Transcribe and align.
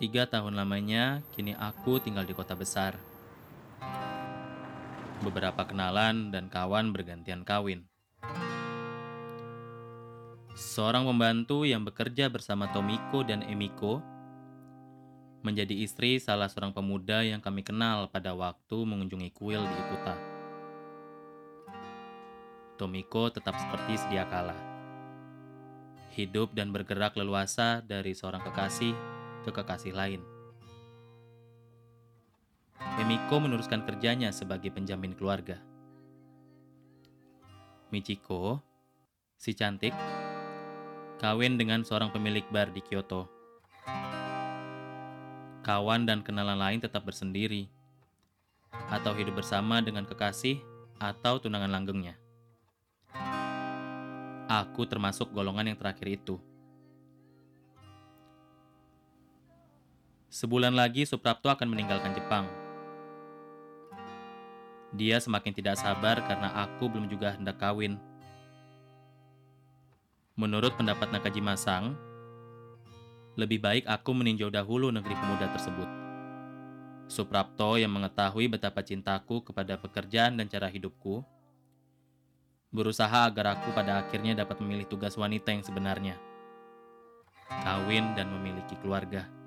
Tiga 0.00 0.24
tahun 0.24 0.56
lamanya, 0.56 1.20
kini 1.36 1.52
aku 1.52 2.00
tinggal 2.00 2.24
di 2.24 2.32
kota 2.32 2.56
besar. 2.56 2.96
Beberapa 5.20 5.68
kenalan 5.68 6.32
dan 6.32 6.48
kawan 6.48 6.96
bergantian 6.96 7.44
kawin. 7.44 7.84
Seorang 10.56 11.04
pembantu 11.04 11.68
yang 11.68 11.84
bekerja 11.84 12.32
bersama 12.32 12.72
Tomiko 12.72 13.20
dan 13.20 13.44
Emiko 13.44 14.00
menjadi 15.44 15.74
istri 15.84 16.16
salah 16.16 16.48
seorang 16.48 16.72
pemuda 16.72 17.20
yang 17.20 17.44
kami 17.44 17.60
kenal 17.60 18.08
pada 18.08 18.32
waktu 18.32 18.78
mengunjungi 18.88 19.30
kuil 19.36 19.60
di 19.60 19.76
Ikuta. 19.76 20.16
Tomiko 22.80 23.28
tetap 23.28 23.60
seperti 23.60 24.00
sedia 24.00 24.24
kala. 24.24 24.56
Hidup 26.16 26.56
dan 26.56 26.72
bergerak 26.72 27.14
leluasa 27.14 27.84
dari 27.84 28.16
seorang 28.16 28.40
kekasih 28.44 29.11
ke 29.42 29.50
kekasih 29.50 29.94
lain. 29.94 30.22
Emiko 32.98 33.40
meneruskan 33.40 33.82
kerjanya 33.88 34.30
sebagai 34.30 34.70
penjamin 34.70 35.16
keluarga. 35.16 35.58
Michiko, 37.92 38.60
si 39.36 39.52
cantik, 39.52 39.92
kawin 41.20 41.60
dengan 41.60 41.84
seorang 41.84 42.12
pemilik 42.12 42.44
bar 42.48 42.72
di 42.72 42.80
Kyoto. 42.80 43.28
Kawan 45.62 46.08
dan 46.08 46.26
kenalan 46.26 46.58
lain 46.58 46.80
tetap 46.82 47.06
bersendiri, 47.06 47.70
atau 48.90 49.14
hidup 49.14 49.40
bersama 49.40 49.78
dengan 49.80 50.04
kekasih 50.04 50.58
atau 50.98 51.38
tunangan 51.38 51.70
langgengnya. 51.70 52.18
Aku 54.52 54.84
termasuk 54.84 55.32
golongan 55.32 55.72
yang 55.72 55.78
terakhir 55.80 56.12
itu. 56.12 56.36
Sebulan 60.32 60.72
lagi 60.72 61.04
Suprapto 61.04 61.52
akan 61.52 61.68
meninggalkan 61.76 62.16
Jepang. 62.16 62.48
Dia 64.96 65.20
semakin 65.20 65.52
tidak 65.52 65.76
sabar 65.76 66.24
karena 66.24 66.48
aku 66.56 66.88
belum 66.88 67.04
juga 67.04 67.36
hendak 67.36 67.60
kawin. 67.60 68.00
Menurut 70.32 70.72
pendapat 70.80 71.12
Nakajima 71.12 71.52
Sang, 71.52 71.92
lebih 73.36 73.60
baik 73.60 73.84
aku 73.84 74.16
meninjau 74.16 74.48
dahulu 74.48 74.88
negeri 74.88 75.12
pemuda 75.20 75.52
tersebut. 75.52 75.88
Suprapto 77.12 77.76
yang 77.76 77.92
mengetahui 77.92 78.48
betapa 78.48 78.80
cintaku 78.80 79.44
kepada 79.44 79.76
pekerjaan 79.76 80.40
dan 80.40 80.48
cara 80.48 80.72
hidupku, 80.72 81.20
berusaha 82.72 83.28
agar 83.28 83.60
aku 83.60 83.68
pada 83.76 84.00
akhirnya 84.00 84.32
dapat 84.32 84.64
memilih 84.64 84.88
tugas 84.88 85.12
wanita 85.12 85.52
yang 85.52 85.60
sebenarnya. 85.60 86.16
Kawin 87.68 88.16
dan 88.16 88.32
memiliki 88.32 88.80
keluarga 88.80 89.41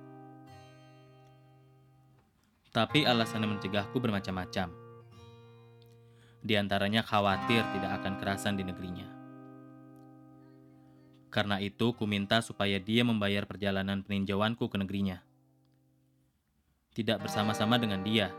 tapi 2.76 3.08
alasan 3.08 3.48
yang 3.48 3.56
mencegahku 3.56 4.04
bermacam-macam. 4.04 4.68
Di 6.44 6.60
antaranya 6.60 7.08
khawatir 7.08 7.64
tidak 7.72 8.04
akan 8.04 8.20
kerasan 8.20 8.60
di 8.60 8.68
negerinya. 8.68 9.08
Karena 11.32 11.64
itu, 11.64 11.96
ku 11.96 12.04
minta 12.04 12.44
supaya 12.44 12.76
dia 12.76 13.08
membayar 13.08 13.48
perjalanan 13.48 14.04
peninjauanku 14.04 14.68
ke 14.68 14.76
negerinya. 14.76 15.24
Tidak 16.92 17.16
bersama-sama 17.24 17.80
dengan 17.80 18.04
dia, 18.04 18.36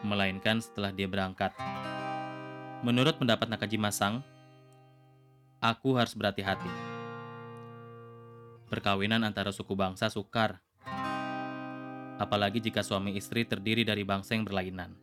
melainkan 0.00 0.64
setelah 0.64 0.88
dia 0.88 1.04
berangkat. 1.04 1.52
Menurut 2.80 3.20
pendapat 3.20 3.44
Nakajima 3.52 3.92
Sang, 3.92 4.24
aku 5.60 6.00
harus 6.00 6.16
berhati-hati. 6.16 6.72
Perkawinan 8.72 9.20
antara 9.20 9.52
suku 9.52 9.76
bangsa 9.76 10.08
sukar 10.08 10.64
apalagi 12.22 12.62
jika 12.62 12.86
suami 12.86 13.18
istri 13.18 13.42
terdiri 13.42 13.82
dari 13.82 14.06
bangsa 14.06 14.38
yang 14.38 14.46
berlainan. 14.46 14.94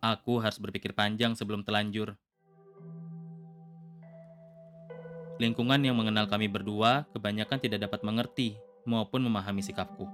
Aku 0.00 0.40
harus 0.40 0.56
berpikir 0.56 0.96
panjang 0.96 1.36
sebelum 1.36 1.60
telanjur. 1.60 2.16
Lingkungan 5.36 5.84
yang 5.84 6.00
mengenal 6.00 6.24
kami 6.32 6.48
berdua 6.48 7.04
kebanyakan 7.12 7.60
tidak 7.60 7.84
dapat 7.84 8.00
mengerti 8.00 8.56
maupun 8.88 9.20
memahami 9.20 9.60
sikapku. 9.60 10.08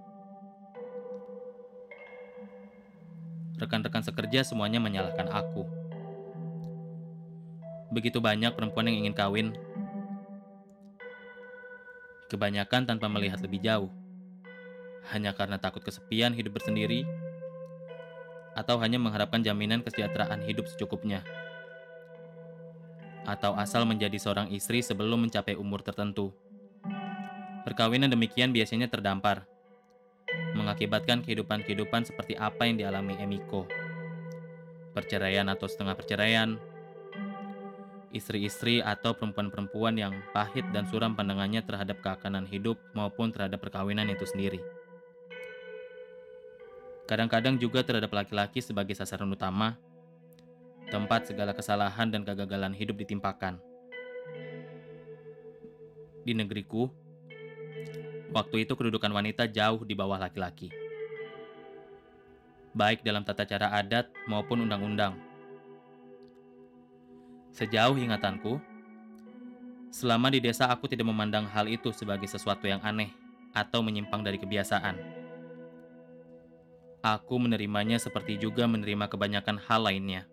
Rekan-rekan 3.58 4.02
sekerja 4.02 4.42
semuanya 4.42 4.82
menyalahkan 4.82 5.30
aku. 5.30 5.62
Begitu 7.94 8.20
banyak 8.20 8.52
perempuan 8.52 8.86
yang 8.90 9.06
ingin 9.06 9.16
kawin, 9.16 9.48
kebanyakan 12.28 12.84
tanpa 12.84 13.08
melihat 13.08 13.40
lebih 13.40 13.64
jauh 13.64 13.88
hanya 15.12 15.32
karena 15.32 15.56
takut 15.56 15.80
kesepian 15.80 16.36
hidup 16.36 16.60
bersendiri, 16.60 17.04
atau 18.58 18.76
hanya 18.82 18.98
mengharapkan 18.98 19.40
jaminan 19.40 19.80
kesejahteraan 19.86 20.42
hidup 20.44 20.66
secukupnya, 20.66 21.22
atau 23.28 23.54
asal 23.56 23.84
menjadi 23.84 24.16
seorang 24.16 24.50
istri 24.50 24.80
sebelum 24.80 25.28
mencapai 25.28 25.54
umur 25.54 25.84
tertentu. 25.84 26.32
Perkawinan 27.62 28.08
demikian 28.08 28.50
biasanya 28.50 28.88
terdampar, 28.88 29.44
mengakibatkan 30.56 31.20
kehidupan-kehidupan 31.20 32.08
seperti 32.08 32.34
apa 32.34 32.64
yang 32.64 32.80
dialami 32.80 33.14
Emiko. 33.20 33.68
Perceraian 34.96 35.46
atau 35.52 35.68
setengah 35.68 35.94
perceraian, 35.94 36.56
istri-istri 38.10 38.80
atau 38.80 39.12
perempuan-perempuan 39.12 40.00
yang 40.00 40.16
pahit 40.32 40.64
dan 40.72 40.88
suram 40.88 41.12
pandangannya 41.12 41.60
terhadap 41.60 42.00
keakanan 42.00 42.48
hidup 42.48 42.80
maupun 42.96 43.28
terhadap 43.28 43.60
perkawinan 43.60 44.08
itu 44.08 44.24
sendiri. 44.24 44.60
Kadang-kadang 47.08 47.56
juga 47.56 47.80
terhadap 47.80 48.12
laki-laki 48.12 48.60
sebagai 48.60 48.92
sasaran 48.92 49.32
utama, 49.32 49.80
tempat 50.92 51.32
segala 51.32 51.56
kesalahan 51.56 52.12
dan 52.12 52.20
kegagalan 52.20 52.76
hidup 52.76 53.00
ditimpakan. 53.00 53.56
Di 56.20 56.36
negeriku, 56.36 56.92
waktu 58.28 58.68
itu 58.68 58.76
kedudukan 58.76 59.08
wanita 59.08 59.48
jauh 59.48 59.88
di 59.88 59.96
bawah 59.96 60.20
laki-laki. 60.20 60.68
Baik 62.76 63.00
dalam 63.00 63.24
tata 63.24 63.48
cara 63.48 63.72
adat 63.72 64.12
maupun 64.28 64.68
undang-undang. 64.68 65.16
Sejauh 67.56 67.96
ingatanku, 67.96 68.60
selama 69.88 70.28
di 70.28 70.44
desa 70.44 70.68
aku 70.68 70.92
tidak 70.92 71.08
memandang 71.08 71.48
hal 71.48 71.64
itu 71.72 71.88
sebagai 71.88 72.28
sesuatu 72.28 72.68
yang 72.68 72.84
aneh 72.84 73.08
atau 73.56 73.80
menyimpang 73.80 74.20
dari 74.20 74.36
kebiasaan 74.36 75.17
Aku 77.08 77.40
menerimanya 77.40 77.96
seperti 77.96 78.36
juga 78.36 78.68
menerima 78.68 79.08
kebanyakan 79.08 79.56
hal 79.64 79.80
lainnya. 79.88 80.28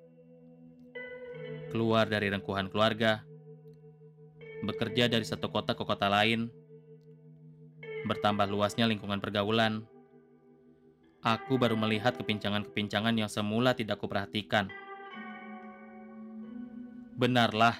Keluar 1.71 2.03
dari 2.03 2.27
rengkuhan 2.27 2.67
keluarga, 2.67 3.23
bekerja 4.59 5.07
dari 5.07 5.23
satu 5.23 5.47
kota 5.47 5.71
ke 5.71 5.87
kota 5.87 6.11
lain, 6.11 6.51
bertambah 8.11 8.51
luasnya 8.51 8.91
lingkungan 8.91 9.23
pergaulan. 9.23 9.87
Aku 11.23 11.55
baru 11.55 11.79
melihat 11.79 12.19
kepincangan-kepincangan 12.19 13.15
yang 13.15 13.31
semula 13.31 13.71
tidak 13.71 14.03
kuperhatikan. 14.03 14.67
Benarlah, 17.15 17.79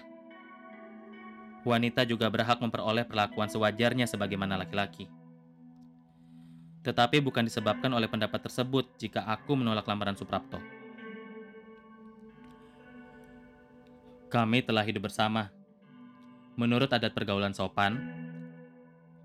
wanita 1.67 2.07
juga 2.07 2.31
berhak 2.31 2.63
memperoleh 2.63 3.03
perlakuan 3.03 3.51
sewajarnya 3.51 4.07
sebagaimana 4.07 4.55
laki-laki 4.55 5.11
tetapi 6.85 7.17
bukan 7.17 7.49
disebabkan 7.49 7.89
oleh 7.97 8.05
pendapat 8.05 8.45
tersebut 8.45 8.85
jika 9.01 9.25
aku 9.25 9.57
menolak 9.57 9.89
lamaran 9.89 10.13
Suprapto. 10.13 10.61
Kami 14.29 14.61
telah 14.61 14.85
hidup 14.85 15.09
bersama. 15.09 15.49
Menurut 16.53 16.93
adat 16.93 17.09
pergaulan 17.17 17.57
sopan, 17.57 17.97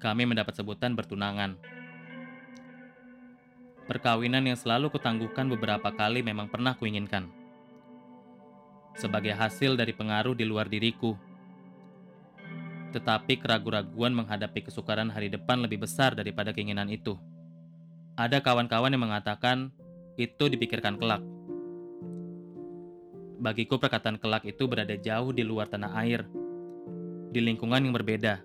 kami 0.01 0.25
mendapat 0.25 0.57
sebutan 0.57 0.97
bertunangan. 0.97 1.61
Perkawinan 3.85 4.49
yang 4.49 4.57
selalu 4.57 4.89
kutangguhkan 4.89 5.45
beberapa 5.53 5.93
kali 5.93 6.25
memang 6.25 6.49
pernah 6.49 6.73
kuinginkan. 6.73 7.29
Sebagai 8.97 9.37
hasil 9.37 9.77
dari 9.77 9.93
pengaruh 9.93 10.33
di 10.33 10.49
luar 10.49 10.67
diriku. 10.73 11.12
Tetapi 12.97 13.37
keraguan-raguan 13.37 14.17
menghadapi 14.17 14.65
kesukaran 14.67 15.12
hari 15.12 15.29
depan 15.29 15.61
lebih 15.61 15.85
besar 15.85 16.17
daripada 16.17 16.51
keinginan 16.57 16.89
itu. 16.89 17.21
Ada 18.21 18.45
kawan-kawan 18.45 18.93
yang 18.93 19.09
mengatakan 19.09 19.73
itu 20.21 20.53
dipikirkan 20.53 21.01
kelak. 21.01 21.25
Bagiku 23.41 23.81
perkataan 23.81 24.21
kelak 24.21 24.45
itu 24.45 24.69
berada 24.69 24.93
jauh 24.93 25.33
di 25.33 25.41
luar 25.41 25.73
tanah 25.73 25.97
air, 26.05 26.29
di 27.33 27.41
lingkungan 27.41 27.81
yang 27.81 27.97
berbeda. 27.97 28.45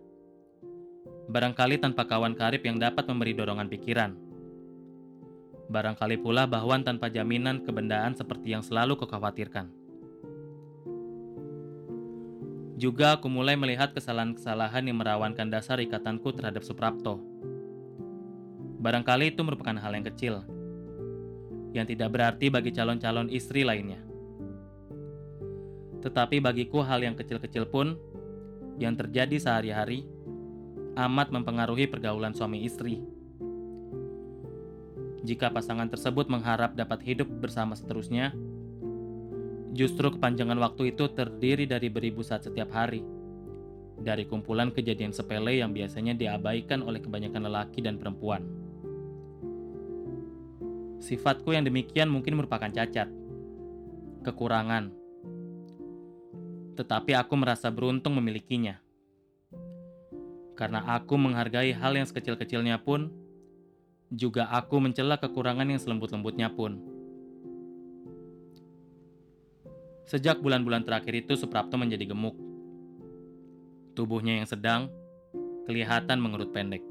Barangkali 1.27 1.75
tanpa 1.75 2.07
kawan 2.07 2.39
karib 2.39 2.63
yang 2.63 2.80
dapat 2.80 3.04
memberi 3.04 3.36
dorongan 3.36 3.68
pikiran. 3.68 4.16
Barangkali 5.68 6.24
pula 6.24 6.48
bahwa 6.48 6.80
tanpa 6.80 7.12
jaminan 7.12 7.68
kebendaan 7.68 8.16
seperti 8.16 8.56
yang 8.56 8.63
selalu 8.63 8.95
kukhawatirkan. 8.95 9.68
Juga 12.80 13.19
aku 13.19 13.27
mulai 13.27 13.60
melihat 13.60 13.92
kesalahan-kesalahan 13.92 14.88
yang 14.88 15.04
merawankan 15.04 15.51
dasar 15.51 15.83
ikatanku 15.83 16.31
terhadap 16.31 16.63
Suprapto. 16.63 17.34
Barangkali 18.85 19.33
itu 19.33 19.41
merupakan 19.41 19.73
hal 19.81 19.97
yang 19.97 20.05
kecil, 20.05 20.45
yang 21.73 21.89
tidak 21.89 22.13
berarti 22.13 22.53
bagi 22.53 22.69
calon-calon 22.69 23.33
istri 23.33 23.65
lainnya. 23.65 23.97
Tetapi 26.05 26.37
bagiku 26.37 26.85
hal 26.85 27.01
yang 27.01 27.17
kecil-kecil 27.17 27.65
pun, 27.65 27.97
yang 28.77 28.93
terjadi 28.93 29.41
sehari-hari, 29.41 30.05
amat 30.93 31.33
mempengaruhi 31.33 31.89
pergaulan 31.89 32.37
suami 32.37 32.61
istri. 32.61 33.01
Jika 35.25 35.49
pasangan 35.49 35.89
tersebut 35.89 36.29
mengharap 36.29 36.77
dapat 36.77 37.01
hidup 37.01 37.25
bersama 37.41 37.73
seterusnya, 37.73 38.38
Justru 39.75 40.07
kepanjangan 40.07 40.55
waktu 40.55 40.95
itu 40.95 41.11
terdiri 41.11 41.67
dari 41.67 41.91
beribu 41.91 42.23
saat 42.23 42.47
setiap 42.47 42.71
hari. 42.71 43.03
Dari 43.99 44.23
kumpulan 44.23 44.71
kejadian 44.71 45.11
sepele 45.11 45.59
yang 45.59 45.75
biasanya 45.75 46.15
diabaikan 46.15 46.79
oleh 46.79 47.03
kebanyakan 47.03 47.51
lelaki 47.51 47.83
dan 47.83 47.99
perempuan. 47.99 48.64
Sifatku 51.00 51.51
yang 51.53 51.68
demikian 51.68 52.09
mungkin 52.09 52.39
merupakan 52.39 52.71
cacat, 52.71 53.12
kekurangan, 54.25 54.89
tetapi 56.75 57.15
aku 57.15 57.33
merasa 57.39 57.71
beruntung 57.71 58.19
memilikinya. 58.19 58.80
Karena 60.56 60.83
aku 60.95 61.19
menghargai 61.19 61.75
hal 61.75 62.00
yang 62.00 62.07
sekecil-kecilnya 62.07 62.80
pun, 62.80 63.12
juga 64.12 64.47
aku 64.51 64.80
mencela 64.80 65.19
kekurangan 65.19 65.68
yang 65.68 65.80
selembut-lembutnya 65.81 66.47
pun. 66.51 66.80
Sejak 70.06 70.38
bulan-bulan 70.39 70.86
terakhir 70.86 71.25
itu 71.25 71.33
Suprapto 71.33 71.75
menjadi 71.81 72.13
gemuk. 72.13 72.38
Tubuhnya 73.98 74.38
yang 74.38 74.48
sedang 74.48 74.88
kelihatan 75.65 76.21
mengerut 76.21 76.53
pendek. 76.53 76.86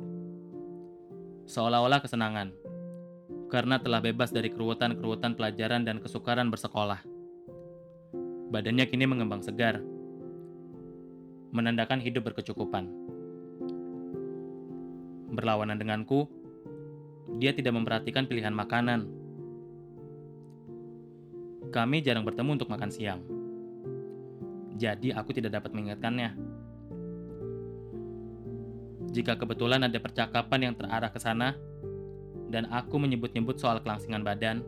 Seolah-olah 1.46 2.02
kesenangan, 2.02 2.50
karena 3.52 3.80
telah 3.80 4.00
bebas 4.04 4.30
dari 4.30 4.52
keruwetan-keruwetan 4.52 5.36
pelajaran 5.36 5.84
dan 5.84 6.00
kesukaran 6.00 6.48
bersekolah. 6.48 7.00
Badannya 8.50 8.86
kini 8.86 9.04
mengembang 9.08 9.42
segar, 9.42 9.82
menandakan 11.50 11.98
hidup 11.98 12.30
berkecukupan. 12.30 12.86
Berlawanan 15.34 15.80
denganku, 15.80 16.30
dia 17.42 17.50
tidak 17.50 17.74
memperhatikan 17.74 18.30
pilihan 18.30 18.54
makanan 18.54 19.24
kami 21.74 22.06
jarang 22.06 22.22
bertemu 22.22 22.54
untuk 22.54 22.70
makan 22.70 22.86
siang. 22.86 23.18
Jadi 24.78 25.10
aku 25.10 25.34
tidak 25.34 25.58
dapat 25.58 25.74
mengingatkannya. 25.74 26.30
Jika 29.10 29.34
kebetulan 29.34 29.82
ada 29.82 29.98
percakapan 29.98 30.70
yang 30.70 30.74
terarah 30.78 31.10
ke 31.10 31.18
sana, 31.18 31.58
dan 32.54 32.70
aku 32.70 33.02
menyebut-nyebut 33.02 33.58
soal 33.58 33.82
kelangsingan 33.82 34.22
badan, 34.22 34.62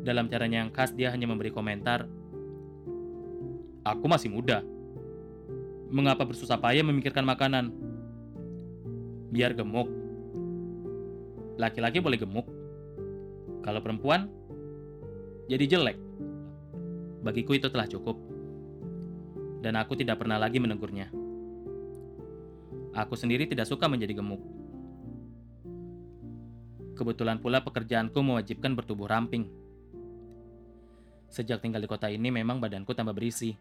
dalam 0.00 0.32
caranya 0.32 0.64
yang 0.64 0.72
khas 0.72 0.96
dia 0.96 1.12
hanya 1.12 1.28
memberi 1.28 1.52
komentar, 1.52 2.08
Aku 3.84 4.08
masih 4.08 4.32
muda. 4.32 4.64
Mengapa 5.92 6.24
bersusah 6.24 6.56
payah 6.56 6.80
memikirkan 6.80 7.20
makanan? 7.20 7.68
Biar 9.28 9.52
gemuk. 9.52 9.92
Laki-laki 11.60 12.00
boleh 12.00 12.16
gemuk. 12.16 12.48
Kalau 13.60 13.84
perempuan, 13.84 14.32
jadi 15.52 15.76
jelek. 15.76 16.00
Bagiku 17.20 17.60
itu 17.60 17.68
telah 17.68 17.84
cukup. 17.84 18.16
Dan 19.60 19.76
aku 19.76 20.00
tidak 20.00 20.16
pernah 20.16 20.40
lagi 20.40 20.56
menegurnya. 20.56 21.12
Aku 22.96 23.20
sendiri 23.20 23.44
tidak 23.44 23.68
suka 23.68 23.84
menjadi 23.84 24.16
gemuk. 24.16 24.40
Kebetulan 26.94 27.42
pula 27.42 27.62
pekerjaanku 27.66 28.22
mewajibkan 28.22 28.78
bertubuh 28.78 29.10
ramping. 29.10 29.50
Sejak 31.26 31.58
tinggal 31.58 31.82
di 31.82 31.90
kota 31.90 32.06
ini 32.06 32.30
memang 32.30 32.62
badanku 32.62 32.94
tambah 32.94 33.10
berisi. 33.10 33.58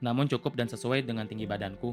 Namun 0.00 0.24
cukup 0.24 0.56
dan 0.56 0.72
sesuai 0.72 1.04
dengan 1.04 1.28
tinggi 1.28 1.44
badanku. 1.44 1.92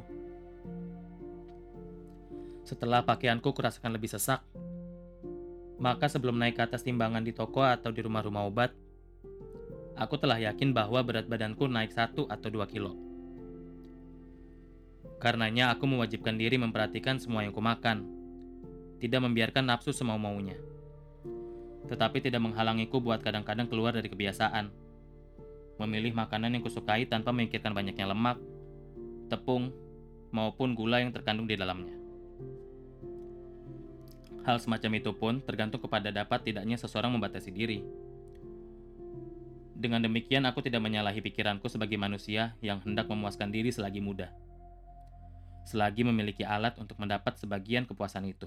Setelah 2.63 3.03
pakaianku 3.03 3.51
kurasakan 3.51 3.91
lebih 3.99 4.07
sesak, 4.07 4.39
maka 5.81 6.07
sebelum 6.07 6.39
naik 6.39 6.55
ke 6.55 6.63
atas 6.63 6.87
timbangan 6.87 7.25
di 7.25 7.35
toko 7.35 7.59
atau 7.59 7.91
di 7.91 7.99
rumah-rumah 7.99 8.47
obat, 8.47 8.71
aku 9.99 10.15
telah 10.15 10.39
yakin 10.39 10.71
bahwa 10.71 11.03
berat 11.03 11.27
badanku 11.27 11.67
naik 11.67 11.91
1 11.91 12.31
atau 12.31 12.47
2 12.47 12.71
kilo. 12.71 12.95
Karenanya 15.19 15.75
aku 15.75 15.83
mewajibkan 15.89 16.39
diri 16.39 16.55
memperhatikan 16.55 17.19
semua 17.19 17.43
yang 17.43 17.51
kumakan, 17.51 18.20
tidak 19.01 19.25
membiarkan 19.25 19.65
nafsu 19.65 19.89
semau-maunya. 19.89 20.53
Tetapi 21.89 22.21
tidak 22.21 22.45
menghalangiku 22.45 23.01
buat 23.01 23.25
kadang-kadang 23.25 23.65
keluar 23.65 23.97
dari 23.97 24.05
kebiasaan. 24.13 24.69
Memilih 25.81 26.13
makanan 26.13 26.53
yang 26.53 26.61
kusukai 26.61 27.09
tanpa 27.09 27.33
memikirkan 27.33 27.73
banyaknya 27.73 28.13
lemak, 28.13 28.37
tepung, 29.33 29.73
maupun 30.29 30.77
gula 30.77 31.01
yang 31.01 31.09
terkandung 31.09 31.49
di 31.49 31.57
dalamnya. 31.57 31.97
Hal 34.45 34.61
semacam 34.61 34.91
itu 35.01 35.11
pun 35.17 35.41
tergantung 35.41 35.81
kepada 35.81 36.13
dapat 36.13 36.45
tidaknya 36.45 36.77
seseorang 36.77 37.13
membatasi 37.17 37.49
diri. 37.49 37.81
Dengan 39.73 40.05
demikian, 40.05 40.45
aku 40.45 40.61
tidak 40.61 40.85
menyalahi 40.85 41.25
pikiranku 41.25 41.65
sebagai 41.65 41.97
manusia 41.97 42.53
yang 42.61 42.77
hendak 42.85 43.09
memuaskan 43.09 43.49
diri 43.49 43.73
selagi 43.73 43.97
muda. 43.97 44.29
Selagi 45.65 46.05
memiliki 46.05 46.45
alat 46.45 46.77
untuk 46.77 47.01
mendapat 47.01 47.37
sebagian 47.41 47.89
kepuasan 47.89 48.29
itu. 48.29 48.45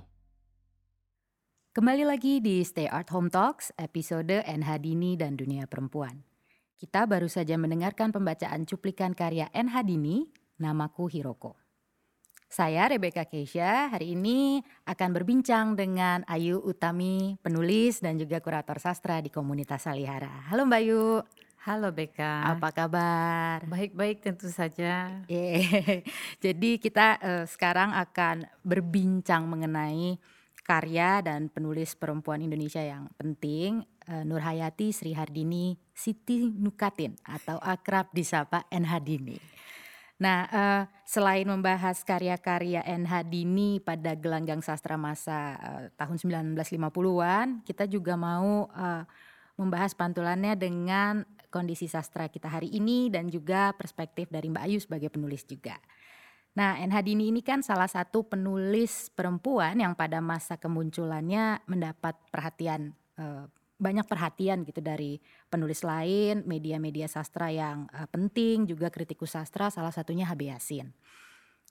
Kembali 1.74 2.06
lagi 2.06 2.38
di 2.38 2.62
Stay 2.62 2.86
Art 2.86 3.10
Home 3.10 3.26
Talks, 3.26 3.74
episode 3.74 4.30
NH 4.30 4.78
Dini 4.78 5.18
dan 5.18 5.34
Dunia 5.34 5.66
Perempuan. 5.66 6.22
Kita 6.78 7.02
baru 7.02 7.26
saja 7.26 7.58
mendengarkan 7.58 8.14
pembacaan 8.14 8.62
cuplikan 8.62 9.10
karya 9.10 9.50
NH 9.50 9.82
Dini, 9.82 10.22
Namaku 10.62 11.10
Hiroko. 11.10 11.58
Saya 12.46 12.86
Rebecca 12.86 13.26
Keisha 13.26 13.90
hari 13.90 14.14
ini 14.14 14.62
akan 14.86 15.10
berbincang 15.18 15.74
dengan 15.74 16.22
Ayu 16.30 16.62
Utami, 16.62 17.42
penulis 17.42 17.98
dan 17.98 18.22
juga 18.22 18.38
kurator 18.38 18.78
sastra 18.78 19.18
di 19.18 19.34
komunitas 19.34 19.90
Salihara. 19.90 20.46
Halo 20.54 20.70
Mbak 20.70 20.78
Ayu. 20.78 21.26
Halo 21.66 21.90
Beka. 21.90 22.54
Apa 22.54 22.70
kabar? 22.70 23.66
Baik-baik 23.66 24.22
tentu 24.22 24.46
saja. 24.46 25.26
Yeah. 25.26 26.06
Jadi 26.44 26.78
kita 26.78 27.18
uh, 27.18 27.44
sekarang 27.50 27.90
akan 27.98 28.46
berbincang 28.62 29.50
mengenai 29.50 30.22
karya 30.64 31.20
dan 31.20 31.52
penulis 31.52 31.92
perempuan 31.92 32.40
Indonesia 32.40 32.80
yang 32.80 33.12
penting 33.20 33.84
uh, 34.08 34.24
Nur 34.24 34.40
Hayati 34.40 34.90
Sri 34.90 35.12
Hardini 35.12 35.76
Siti 35.92 36.48
Nukatin 36.48 37.14
atau 37.22 37.60
akrab 37.60 38.08
disapa 38.16 38.64
NH 38.72 38.92
Dini. 39.04 39.36
Nah, 40.14 40.38
uh, 40.48 40.82
selain 41.04 41.44
membahas 41.44 42.00
karya-karya 42.00 42.80
NH 42.86 43.28
Dini 43.28 43.82
pada 43.82 44.16
gelanggang 44.16 44.64
sastra 44.64 44.96
masa 44.96 45.58
uh, 45.60 45.84
tahun 46.00 46.16
1950-an, 46.56 47.66
kita 47.66 47.84
juga 47.84 48.16
mau 48.16 48.70
uh, 48.72 49.04
membahas 49.60 49.92
pantulannya 49.94 50.56
dengan 50.56 51.26
kondisi 51.50 51.86
sastra 51.86 52.26
kita 52.26 52.50
hari 52.50 52.72
ini 52.74 53.10
dan 53.10 53.30
juga 53.30 53.70
perspektif 53.76 54.26
dari 54.26 54.50
Mbak 54.50 54.64
Ayu 54.66 54.78
sebagai 54.82 55.10
penulis 55.10 55.46
juga. 55.46 55.78
Nah, 56.54 56.78
NH 56.78 56.96
Dini 57.02 57.34
ini 57.34 57.42
kan 57.42 57.66
salah 57.66 57.90
satu 57.90 58.22
penulis 58.30 59.10
perempuan 59.10 59.74
yang 59.82 59.98
pada 59.98 60.22
masa 60.22 60.54
kemunculannya 60.54 61.66
mendapat 61.66 62.14
perhatian 62.30 62.94
uh, 63.18 63.50
banyak 63.74 64.06
perhatian 64.06 64.62
gitu 64.62 64.78
dari 64.78 65.18
penulis 65.50 65.82
lain, 65.82 66.46
media-media 66.46 67.10
sastra 67.10 67.50
yang 67.50 67.90
uh, 67.90 68.06
penting, 68.06 68.70
juga 68.70 68.86
kritikus 68.86 69.34
sastra, 69.34 69.66
salah 69.66 69.90
satunya 69.90 70.30
HB 70.30 70.54
Yasin. 70.54 70.94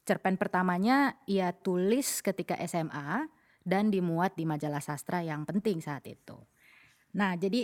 Cerpen 0.04 0.36
pertamanya 0.36 1.16
ia 1.32 1.56
tulis 1.56 2.20
ketika 2.20 2.60
SMA 2.68 3.24
dan 3.64 3.88
dimuat 3.88 4.36
di 4.36 4.44
majalah 4.44 4.84
sastra 4.84 5.24
yang 5.24 5.48
penting 5.48 5.80
saat 5.80 6.04
itu. 6.12 6.36
Nah, 7.16 7.40
jadi 7.40 7.64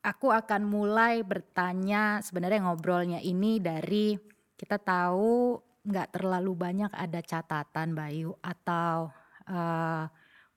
aku 0.00 0.32
akan 0.32 0.64
mulai 0.64 1.20
bertanya 1.20 2.24
sebenarnya 2.24 2.64
ngobrolnya 2.64 3.20
ini 3.20 3.60
dari 3.60 4.16
kita 4.56 4.80
tahu 4.80 5.60
nggak 5.86 6.18
terlalu 6.18 6.52
banyak 6.56 6.90
ada 6.90 7.22
catatan 7.22 7.94
Bayu 7.94 8.34
atau 8.42 9.12
uh, 9.46 10.04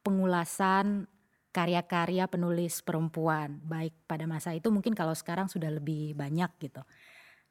pengulasan 0.02 1.06
karya-karya 1.54 2.26
penulis 2.26 2.82
perempuan 2.82 3.62
baik 3.62 3.94
pada 4.10 4.26
masa 4.26 4.56
itu 4.58 4.74
mungkin 4.74 4.98
kalau 4.98 5.14
sekarang 5.14 5.46
sudah 5.46 5.70
lebih 5.70 6.18
banyak 6.18 6.50
gitu. 6.62 6.82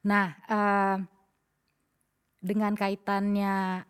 Nah 0.03 0.35
uh, 0.49 0.97
dengan 2.43 2.75
kaitannya 2.75 3.83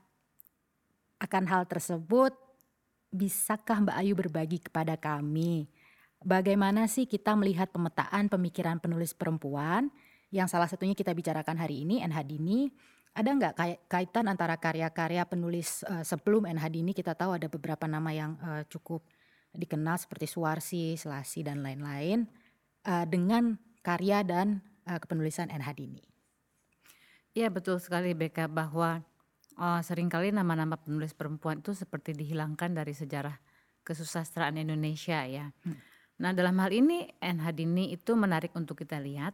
akan 1.22 1.44
hal 1.50 1.66
tersebut 1.66 2.34
bisakah 3.10 3.86
Mbak 3.86 3.98
Ayu 3.98 4.14
berbagi 4.14 4.60
kepada 4.62 4.94
kami 4.98 5.66
bagaimana 6.22 6.86
sih 6.86 7.10
kita 7.10 7.34
melihat 7.34 7.74
pemetaan 7.74 8.30
pemikiran 8.30 8.78
penulis 8.78 9.18
perempuan 9.18 9.90
yang 10.30 10.46
salah 10.46 10.70
satunya 10.70 10.94
kita 10.94 11.14
bicarakan 11.14 11.58
hari 11.58 11.86
ini 11.86 12.06
NH 12.06 12.20
Dini 12.30 12.70
ada 13.18 13.30
nggak 13.34 13.54
kaitan 13.90 14.30
antara 14.30 14.56
karya-karya 14.62 15.26
penulis 15.26 15.82
uh, 15.90 16.06
sebelum 16.06 16.46
NH 16.46 16.66
Dini 16.70 16.92
kita 16.94 17.18
tahu 17.18 17.36
ada 17.36 17.50
beberapa 17.50 17.90
nama 17.90 18.14
yang 18.14 18.38
uh, 18.40 18.62
cukup 18.70 19.02
dikenal 19.50 19.98
seperti 19.98 20.30
Suwarsi, 20.30 20.94
Selasi 20.94 21.42
dan 21.42 21.66
lain-lain 21.66 22.30
uh, 22.86 23.06
dengan 23.10 23.58
karya 23.82 24.22
dan 24.22 24.62
uh, 24.86 25.02
kepenulisan 25.02 25.50
NH 25.50 25.70
Dini. 25.74 26.04
Iya 27.34 27.50
betul 27.50 27.82
sekali 27.82 28.14
Beka 28.14 28.46
bahwa 28.46 29.02
uh, 29.58 29.82
sering 29.82 30.14
kali 30.14 30.30
nama-nama 30.30 30.78
penulis 30.78 31.18
perempuan 31.18 31.66
itu 31.66 31.74
seperti 31.74 32.14
dihilangkan 32.14 32.78
dari 32.78 32.94
sejarah 32.94 33.34
kesusastraan 33.82 34.62
Indonesia 34.62 35.26
ya. 35.26 35.50
Hmm. 35.66 35.78
Nah 36.22 36.32
dalam 36.38 36.54
hal 36.62 36.70
ini 36.70 37.10
NH 37.18 37.46
Dini 37.58 37.90
itu 37.90 38.14
menarik 38.14 38.54
untuk 38.54 38.78
kita 38.78 39.02
lihat 39.02 39.34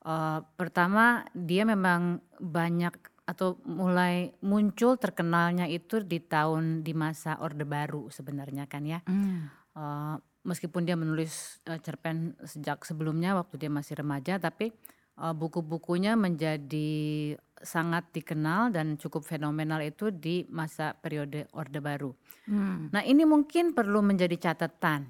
Uh, 0.00 0.40
pertama 0.56 1.28
dia 1.36 1.68
memang 1.68 2.24
banyak 2.40 2.96
atau 3.28 3.60
mulai 3.62 4.34
muncul 4.42 4.98
terkenalnya 4.98 5.70
itu 5.70 6.02
di 6.02 6.18
tahun 6.18 6.82
di 6.82 6.96
masa 6.96 7.38
Orde 7.38 7.62
Baru 7.62 8.10
sebenarnya 8.10 8.66
kan 8.66 8.82
ya. 8.82 9.04
Mm. 9.06 9.52
Uh, 9.76 10.16
meskipun 10.42 10.82
dia 10.88 10.98
menulis 10.98 11.62
uh, 11.70 11.78
cerpen 11.78 12.34
sejak 12.42 12.82
sebelumnya 12.82 13.38
waktu 13.38 13.60
dia 13.60 13.70
masih 13.70 14.02
remaja 14.02 14.40
tapi 14.40 14.74
uh, 15.20 15.36
buku-bukunya 15.36 16.18
menjadi 16.18 17.36
sangat 17.60 18.08
dikenal 18.16 18.72
dan 18.72 18.96
cukup 18.96 19.22
fenomenal 19.22 19.84
itu 19.84 20.08
di 20.08 20.48
masa 20.48 20.96
periode 20.96 21.46
Orde 21.52 21.78
Baru. 21.78 22.16
Mm. 22.48 22.90
Nah, 22.90 23.02
ini 23.04 23.28
mungkin 23.28 23.76
perlu 23.76 24.00
menjadi 24.00 24.50
catatan. 24.50 25.06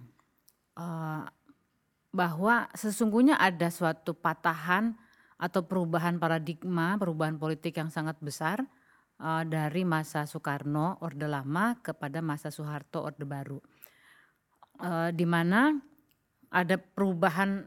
Uh, 0.74 1.24
bahwa 2.10 2.66
sesungguhnya 2.74 3.38
ada 3.38 3.70
suatu 3.70 4.18
patahan 4.18 4.98
atau 5.40 5.64
perubahan 5.64 6.18
paradigma, 6.20 6.98
perubahan 6.98 7.38
politik 7.38 7.78
yang 7.78 7.88
sangat 7.88 8.18
besar 8.20 8.66
uh, 9.22 9.46
dari 9.46 9.86
masa 9.86 10.26
Soekarno 10.26 11.00
Orde 11.00 11.30
Lama 11.30 11.78
kepada 11.80 12.20
masa 12.20 12.52
Soeharto 12.52 13.06
Orde 13.06 13.24
Baru, 13.24 13.58
uh, 14.82 15.08
di 15.14 15.24
mana 15.24 15.80
ada 16.50 16.76
perubahan 16.76 17.62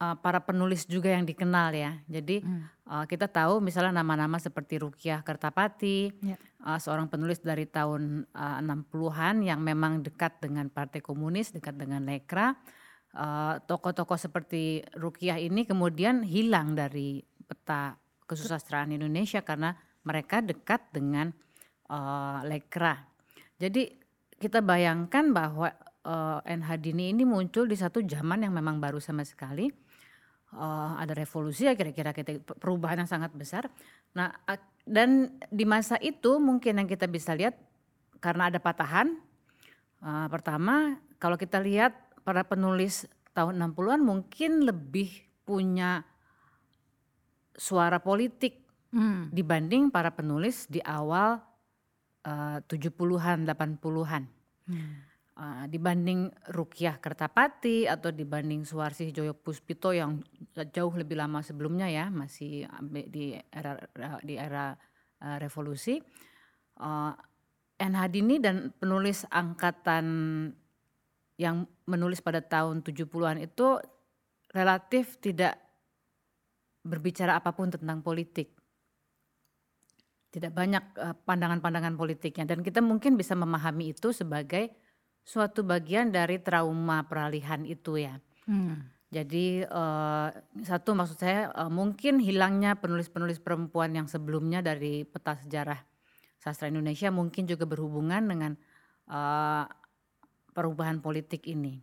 uh, 0.00 0.16
para 0.18 0.40
penulis 0.40 0.88
juga 0.88 1.12
yang 1.12 1.28
dikenal 1.28 1.76
ya. 1.76 1.92
Jadi 2.08 2.40
hmm. 2.40 2.88
uh, 2.88 3.04
kita 3.04 3.28
tahu 3.28 3.60
misalnya 3.60 4.00
nama-nama 4.00 4.40
seperti 4.40 4.80
Rukiah 4.80 5.20
Kertapati, 5.20 6.08
ya. 6.24 6.40
uh, 6.64 6.80
seorang 6.80 7.06
penulis 7.12 7.38
dari 7.44 7.68
tahun 7.68 8.26
uh, 8.32 8.58
60-an 8.64 9.44
yang 9.44 9.60
memang 9.60 10.00
dekat 10.00 10.40
dengan 10.40 10.72
Partai 10.72 11.04
Komunis, 11.04 11.52
dekat 11.52 11.76
dengan 11.76 12.02
Lekra 12.08 12.56
Eh, 13.10 13.54
tokoh-tokoh 13.66 14.14
uh, 14.14 14.22
seperti 14.22 14.86
Rukiah 14.94 15.34
ini 15.34 15.66
kemudian 15.66 16.22
hilang 16.22 16.78
dari 16.78 17.18
peta 17.42 17.98
kesusastraan 18.22 18.94
Indonesia 18.94 19.42
karena 19.42 19.74
mereka 20.06 20.38
dekat 20.38 20.94
dengan 20.94 21.34
uh, 21.90 22.38
Lekra. 22.46 23.02
Jadi 23.58 23.90
kita 24.38 24.62
bayangkan 24.62 25.34
bahwa 25.34 25.74
uh, 26.06 26.38
eh, 26.46 26.54
NH 26.54 26.70
Dini 26.78 27.10
ini 27.10 27.26
muncul 27.26 27.66
di 27.66 27.74
satu 27.74 27.98
zaman 27.98 28.46
yang 28.46 28.54
memang 28.54 28.78
baru 28.78 29.02
sama 29.02 29.26
sekali. 29.26 29.66
Uh, 30.54 30.94
ada 30.94 31.10
revolusi 31.10 31.66
ya 31.66 31.74
kira-kira 31.74 32.14
kita 32.14 32.38
perubahan 32.62 33.02
yang 33.02 33.10
sangat 33.10 33.34
besar. 33.34 33.66
Nah 34.14 34.30
dan 34.86 35.34
di 35.50 35.66
masa 35.66 35.98
itu 35.98 36.38
mungkin 36.38 36.78
yang 36.78 36.86
kita 36.86 37.10
bisa 37.10 37.34
lihat 37.34 37.58
karena 38.22 38.54
ada 38.54 38.62
patahan. 38.62 39.18
Uh, 39.98 40.30
pertama 40.30 40.94
kalau 41.18 41.34
kita 41.34 41.58
lihat 41.58 42.09
para 42.30 42.46
penulis 42.46 43.10
tahun 43.34 43.58
60-an 43.58 44.06
mungkin 44.06 44.62
lebih 44.62 45.10
punya 45.42 46.06
suara 47.58 47.98
politik 47.98 48.62
hmm. 48.94 49.34
dibanding 49.34 49.90
para 49.90 50.14
penulis 50.14 50.70
di 50.70 50.78
awal 50.86 51.42
uh, 52.22 52.62
70-an, 52.70 53.50
80-an. 53.50 54.24
Hmm. 54.70 55.10
Uh, 55.40 55.64
dibanding 55.66 56.30
Rukiah 56.54 57.02
Kertapati 57.02 57.90
atau 57.90 58.14
dibanding 58.14 58.62
Suwarsi 58.62 59.10
Joyo 59.10 59.34
Puspito 59.34 59.90
yang 59.90 60.22
jauh 60.54 60.94
lebih 60.94 61.18
lama 61.18 61.42
sebelumnya 61.42 61.90
ya, 61.90 62.14
masih 62.14 62.70
di 63.10 63.34
era 63.50 63.74
di 64.22 64.38
era 64.38 64.78
uh, 65.18 65.36
revolusi. 65.42 65.98
Uh, 66.78 67.10
NH 67.80 68.00
Dini 68.12 68.36
dan 68.38 68.70
penulis 68.76 69.24
angkatan 69.32 70.04
yang 71.40 71.64
menulis 71.88 72.20
pada 72.20 72.44
tahun 72.44 72.84
70-an 72.84 73.40
itu 73.40 73.80
relatif 74.52 75.16
tidak 75.24 75.56
berbicara 76.84 77.40
apa 77.40 77.56
pun 77.56 77.72
tentang 77.72 78.04
politik. 78.04 78.52
Tidak 80.30 80.52
banyak 80.52 80.84
eh, 81.00 81.16
pandangan-pandangan 81.24 81.96
politiknya 81.96 82.44
dan 82.44 82.60
kita 82.60 82.84
mungkin 82.84 83.16
bisa 83.16 83.32
memahami 83.32 83.96
itu 83.96 84.12
sebagai 84.12 84.68
suatu 85.24 85.64
bagian 85.64 86.12
dari 86.12 86.36
trauma 86.44 87.08
peralihan 87.08 87.64
itu 87.64 87.96
ya. 87.96 88.20
Hmm. 88.44 88.84
Jadi 89.10 89.66
uh, 89.66 90.30
satu 90.62 90.94
maksud 90.94 91.18
saya 91.18 91.50
uh, 91.50 91.66
mungkin 91.66 92.22
hilangnya 92.22 92.78
penulis-penulis 92.78 93.42
perempuan 93.42 93.90
yang 93.90 94.06
sebelumnya 94.06 94.62
dari 94.62 95.02
peta 95.02 95.34
sejarah 95.34 95.82
sastra 96.38 96.70
Indonesia 96.70 97.10
mungkin 97.10 97.42
juga 97.50 97.66
berhubungan 97.66 98.22
dengan 98.22 98.54
uh, 99.10 99.66
perubahan 100.60 101.00
politik 101.00 101.48
ini. 101.48 101.80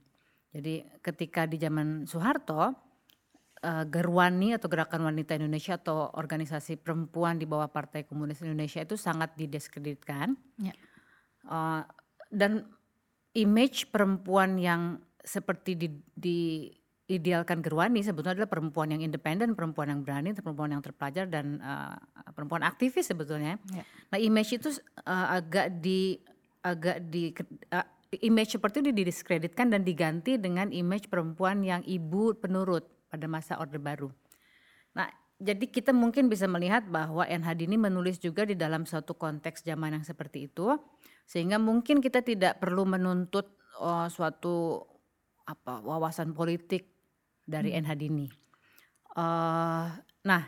Jadi 0.54 0.86
ketika 1.02 1.50
di 1.50 1.58
zaman 1.58 2.06
Soeharto, 2.06 2.62
uh, 2.62 3.86
Gerwani 3.90 4.54
atau 4.54 4.70
Gerakan 4.70 5.10
Wanita 5.10 5.34
Indonesia 5.34 5.82
atau 5.82 6.14
organisasi 6.14 6.78
perempuan 6.78 7.42
di 7.42 7.50
bawah 7.50 7.66
Partai 7.74 8.06
Komunis 8.06 8.46
Indonesia 8.46 8.86
itu 8.86 8.94
sangat 8.94 9.34
didiskreditkan. 9.34 10.38
Ya. 10.62 10.78
Uh, 11.50 11.82
dan 12.30 12.70
image 13.34 13.90
perempuan 13.90 14.62
yang 14.62 15.02
seperti 15.26 15.74
di, 15.74 15.90
di 16.14 16.70
idealkan 17.08 17.64
Gerwani 17.64 18.04
sebetulnya 18.04 18.44
adalah 18.44 18.52
perempuan 18.52 18.92
yang 18.94 19.02
independen, 19.02 19.56
perempuan 19.56 19.90
yang 19.90 20.02
berani, 20.04 20.36
perempuan 20.36 20.76
yang 20.76 20.84
terpelajar 20.84 21.26
dan 21.26 21.58
uh, 21.64 21.96
perempuan 22.36 22.62
aktivis 22.68 23.10
sebetulnya. 23.10 23.56
Ya. 23.72 23.84
Nah, 24.12 24.20
image 24.20 24.60
itu 24.60 24.70
uh, 25.08 25.40
agak 25.40 25.80
di 25.80 26.20
agak 26.68 27.08
di 27.08 27.32
uh, 27.72 27.88
image 28.24 28.56
seperti 28.56 28.80
itu 28.84 28.92
didiskreditkan 28.96 29.68
dan 29.72 29.84
diganti 29.84 30.40
dengan 30.40 30.72
image 30.72 31.12
perempuan 31.12 31.60
yang 31.64 31.84
ibu 31.84 32.32
penurut 32.40 32.88
pada 33.12 33.28
masa 33.28 33.60
Orde 33.60 33.80
Baru. 33.80 34.12
Nah, 34.96 35.12
jadi 35.38 35.70
kita 35.70 35.94
mungkin 35.94 36.32
bisa 36.32 36.50
melihat 36.50 36.88
bahwa 36.90 37.28
NH 37.28 37.48
Dini 37.60 37.78
menulis 37.78 38.18
juga 38.18 38.48
di 38.48 38.58
dalam 38.58 38.88
suatu 38.90 39.14
konteks 39.14 39.62
zaman 39.62 40.00
yang 40.00 40.06
seperti 40.08 40.50
itu, 40.50 40.74
sehingga 41.28 41.62
mungkin 41.62 42.02
kita 42.02 42.26
tidak 42.26 42.58
perlu 42.58 42.88
menuntut 42.88 43.46
oh, 43.78 44.08
suatu 44.10 44.82
apa 45.48 45.80
wawasan 45.84 46.34
politik 46.34 46.90
dari 47.46 47.72
hmm. 47.76 47.80
NH 47.86 47.92
Dini. 47.96 48.28
Uh, 49.18 49.88
nah, 50.26 50.44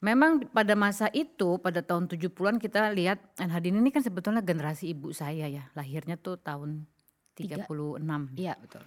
Memang 0.00 0.48
pada 0.48 0.72
masa 0.72 1.12
itu, 1.12 1.60
pada 1.60 1.84
tahun 1.84 2.08
70-an 2.08 2.56
kita 2.56 2.88
lihat 2.96 3.20
Hadin 3.36 3.84
ini 3.84 3.92
kan 3.92 4.00
sebetulnya 4.00 4.40
generasi 4.40 4.96
ibu 4.96 5.12
saya 5.12 5.44
ya. 5.44 5.68
Lahirnya 5.76 6.16
tuh 6.16 6.40
tahun 6.40 6.88
36. 7.36 8.00
Iya, 8.40 8.56
betul. 8.56 8.80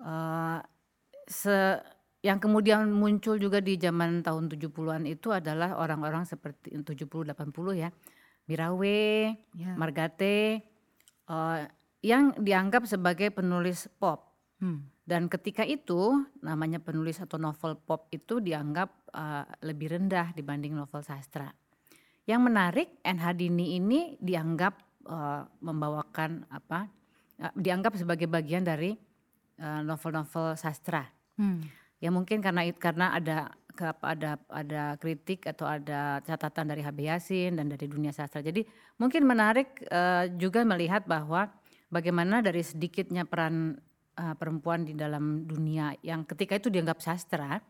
Uh, 0.00 0.64
se 1.28 1.80
yang 2.24 2.40
kemudian 2.40 2.88
muncul 2.88 3.36
juga 3.36 3.60
di 3.60 3.76
zaman 3.76 4.24
tahun 4.24 4.48
70-an 4.48 5.04
itu 5.04 5.28
adalah 5.28 5.76
orang-orang 5.76 6.24
seperti 6.24 6.72
70 6.72 7.04
80 7.04 7.76
ya. 7.76 7.92
Mirawe, 8.48 9.04
ya. 9.56 9.72
Margate 9.76 10.64
uh, 11.28 11.68
yang 12.00 12.32
dianggap 12.40 12.88
sebagai 12.88 13.28
penulis 13.32 13.88
pop. 14.00 14.32
Hmm. 14.60 14.88
Dan 15.04 15.28
ketika 15.28 15.68
itu 15.68 16.24
namanya 16.40 16.80
penulis 16.80 17.20
atau 17.20 17.36
novel 17.36 17.76
pop 17.76 18.08
itu 18.08 18.40
dianggap 18.40 18.88
uh, 19.12 19.44
lebih 19.60 19.92
rendah 19.92 20.32
dibanding 20.32 20.72
novel 20.72 21.04
sastra. 21.04 21.52
Yang 22.24 22.40
menarik 22.40 22.88
NH 23.04 23.24
Dini 23.36 23.76
ini 23.76 24.16
dianggap 24.16 24.80
uh, 25.04 25.44
membawakan 25.60 26.48
apa? 26.48 26.88
Uh, 27.36 27.52
dianggap 27.52 28.00
sebagai 28.00 28.24
bagian 28.24 28.64
dari 28.64 28.96
novel-novel 29.60 30.56
uh, 30.56 30.58
sastra. 30.58 31.06
Hmm. 31.34 31.66
ya 31.98 32.14
mungkin 32.14 32.38
karena 32.38 32.62
karena 32.78 33.10
ada 33.10 33.50
ada 33.82 34.38
ada 34.54 34.94
kritik 35.02 35.50
atau 35.50 35.66
ada 35.66 36.22
catatan 36.22 36.70
dari 36.70 36.78
HB 36.86 36.98
Yasin 37.10 37.58
dan 37.58 37.66
dari 37.66 37.90
dunia 37.90 38.14
sastra. 38.14 38.38
Jadi 38.38 38.62
mungkin 39.02 39.26
menarik 39.26 39.82
uh, 39.90 40.30
juga 40.38 40.62
melihat 40.62 41.02
bahwa 41.10 41.50
bagaimana 41.90 42.38
dari 42.38 42.62
sedikitnya 42.62 43.26
peran 43.26 43.82
uh, 44.18 44.34
perempuan 44.38 44.86
di 44.86 44.94
dalam 44.94 45.46
dunia 45.46 45.94
yang 46.02 46.26
ketika 46.26 46.58
itu 46.58 46.70
dianggap 46.70 47.02
sastra. 47.02 47.60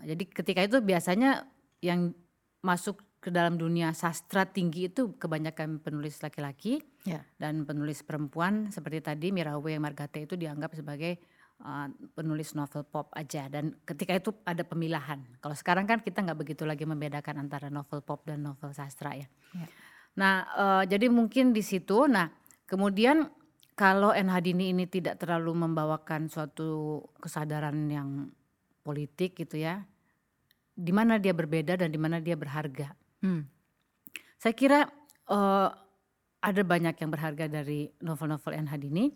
Jadi 0.00 0.24
ketika 0.32 0.64
itu 0.64 0.80
biasanya 0.80 1.44
yang 1.84 2.16
masuk 2.64 3.00
ke 3.20 3.28
dalam 3.28 3.60
dunia 3.60 3.92
sastra 3.92 4.48
tinggi 4.48 4.88
itu 4.88 5.12
kebanyakan 5.20 5.76
penulis 5.84 6.24
laki-laki 6.24 6.80
ya. 7.04 7.20
dan 7.36 7.68
penulis 7.68 8.00
perempuan 8.00 8.72
seperti 8.72 9.04
tadi 9.04 9.28
Mirawe 9.28 9.76
Margate 9.76 10.24
itu 10.24 10.40
dianggap 10.40 10.72
sebagai 10.72 11.20
uh, 11.60 11.92
penulis 12.16 12.56
novel 12.56 12.80
pop 12.88 13.12
aja 13.12 13.44
dan 13.52 13.76
ketika 13.84 14.16
itu 14.16 14.32
ada 14.48 14.64
pemilahan. 14.64 15.20
Kalau 15.44 15.52
sekarang 15.52 15.84
kan 15.84 16.00
kita 16.00 16.24
nggak 16.24 16.38
begitu 16.40 16.64
lagi 16.64 16.88
membedakan 16.88 17.44
antara 17.44 17.68
novel 17.68 18.00
pop 18.00 18.24
dan 18.24 18.40
novel 18.40 18.72
sastra 18.72 19.12
ya. 19.12 19.28
ya. 19.52 19.68
Nah 20.16 20.34
uh, 20.56 20.82
jadi 20.88 21.12
mungkin 21.12 21.52
di 21.52 21.60
situ. 21.60 22.08
Nah 22.08 22.32
kemudian 22.64 23.28
kalau 23.80 24.12
NH 24.12 24.44
Dini 24.44 24.76
ini 24.76 24.84
tidak 24.84 25.24
terlalu 25.24 25.56
membawakan 25.64 26.28
suatu 26.28 27.00
kesadaran 27.16 27.88
yang 27.88 28.28
politik 28.84 29.40
gitu 29.40 29.56
ya, 29.56 29.88
di 30.76 30.92
mana 30.92 31.16
dia 31.16 31.32
berbeda 31.32 31.80
dan 31.80 31.88
di 31.88 31.96
mana 31.96 32.20
dia 32.20 32.36
berharga. 32.36 32.92
Hmm. 33.24 33.48
Saya 34.36 34.52
kira 34.52 34.84
uh, 35.32 35.72
ada 36.44 36.60
banyak 36.60 36.92
yang 36.92 37.08
berharga 37.08 37.48
dari 37.48 37.88
novel-novel 38.04 38.52
NH 38.68 38.72
Dini, 38.84 39.08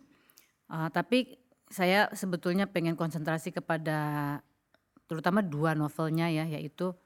uh, 0.73 0.89
tapi 0.89 1.37
saya 1.69 2.09
sebetulnya 2.17 2.65
pengen 2.65 2.97
konsentrasi 2.97 3.53
kepada 3.53 4.41
terutama 5.05 5.45
dua 5.45 5.77
novelnya 5.77 6.33
ya, 6.33 6.49
yaitu 6.49 6.97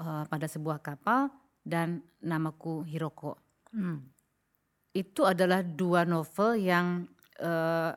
uh, 0.00 0.24
pada 0.32 0.48
sebuah 0.48 0.80
kapal 0.80 1.28
dan 1.60 2.00
namaku 2.24 2.88
Hiroko. 2.88 3.36
Hmm. 3.68 4.00
Itu 4.92 5.24
adalah 5.24 5.64
dua 5.64 6.04
novel 6.04 6.60
yang 6.60 7.08
uh, 7.40 7.92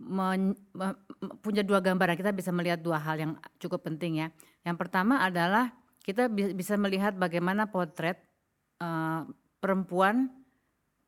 men, 0.00 0.56
me, 0.72 0.86
punya 1.44 1.60
dua 1.60 1.84
gambaran. 1.84 2.16
Kita 2.16 2.32
bisa 2.32 2.50
melihat 2.52 2.80
dua 2.80 3.00
hal 3.00 3.16
yang 3.20 3.32
cukup 3.60 3.84
penting 3.84 4.24
ya. 4.24 4.28
Yang 4.64 4.76
pertama 4.80 5.20
adalah 5.20 5.72
kita 6.02 6.30
bisa 6.32 6.78
melihat 6.80 7.12
bagaimana 7.18 7.68
potret 7.68 8.22
uh, 8.80 9.28
perempuan 9.60 10.30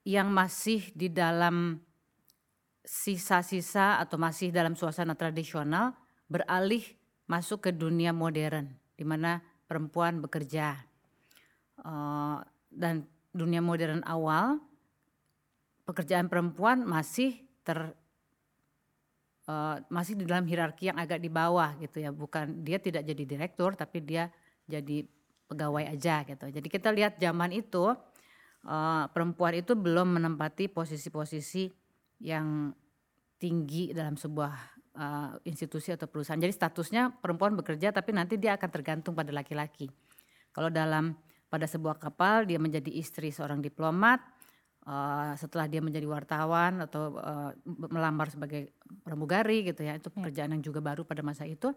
yang 0.03 0.33
masih 0.33 0.89
di 0.97 1.13
dalam 1.13 1.79
sisa-sisa 2.89 4.01
atau 4.01 4.17
masih 4.17 4.49
dalam 4.49 4.73
suasana 4.73 5.13
tradisional 5.13 5.93
beralih 6.25 6.81
masuk 7.29 7.69
ke 7.69 7.71
dunia 7.77 8.17
modern 8.17 8.73
di 8.97 9.05
mana 9.05 9.45
perempuan 9.69 10.25
bekerja 10.25 10.81
uh, 11.85 12.41
dan 12.73 13.05
dunia 13.39 13.63
modern 13.63 14.03
awal 14.03 14.59
pekerjaan 15.87 16.27
perempuan 16.27 16.83
masih 16.83 17.39
ter 17.63 17.95
uh, 19.49 19.79
masih 19.89 20.19
di 20.19 20.27
dalam 20.27 20.45
hierarki 20.45 20.91
yang 20.91 20.99
agak 20.99 21.23
di 21.23 21.31
bawah 21.31 21.79
gitu 21.79 22.03
ya 22.03 22.11
bukan 22.13 22.67
dia 22.67 22.83
tidak 22.83 23.07
jadi 23.07 23.23
direktur 23.25 23.79
tapi 23.79 24.03
dia 24.03 24.29
jadi 24.69 25.07
pegawai 25.49 25.89
aja 25.89 26.29
gitu. 26.29 26.45
Jadi 26.53 26.69
kita 26.69 26.93
lihat 26.93 27.17
zaman 27.17 27.57
itu 27.57 27.89
uh, 27.89 29.05
perempuan 29.09 29.57
itu 29.57 29.73
belum 29.73 30.21
menempati 30.21 30.69
posisi-posisi 30.69 31.73
yang 32.21 32.77
tinggi 33.41 33.97
dalam 33.97 34.21
sebuah 34.21 34.53
uh, 34.93 35.33
institusi 35.49 35.97
atau 35.97 36.05
perusahaan. 36.05 36.39
Jadi 36.39 36.53
statusnya 36.53 37.17
perempuan 37.17 37.57
bekerja 37.57 37.97
tapi 37.97 38.13
nanti 38.13 38.37
dia 38.37 38.61
akan 38.61 38.69
tergantung 38.69 39.17
pada 39.17 39.33
laki-laki. 39.33 39.89
Kalau 40.53 40.69
dalam 40.69 41.17
pada 41.49 41.65
sebuah 41.65 41.97
kapal 41.97 42.45
dia 42.45 42.61
menjadi 42.61 42.93
istri 42.93 43.33
seorang 43.33 43.65
diplomat, 43.65 44.21
uh, 44.85 45.33
setelah 45.37 45.67
dia 45.69 45.81
menjadi 45.81 46.05
wartawan 46.05 46.85
atau 46.85 47.17
uh, 47.17 47.53
melamar 47.89 48.29
sebagai 48.29 48.77
pramugari 49.05 49.65
gitu 49.65 49.85
ya, 49.85 49.97
itu 49.97 50.09
ya. 50.09 50.15
pekerjaan 50.15 50.55
yang 50.57 50.63
juga 50.65 50.81
baru 50.85 51.05
pada 51.05 51.21
masa 51.25 51.49
itu 51.49 51.73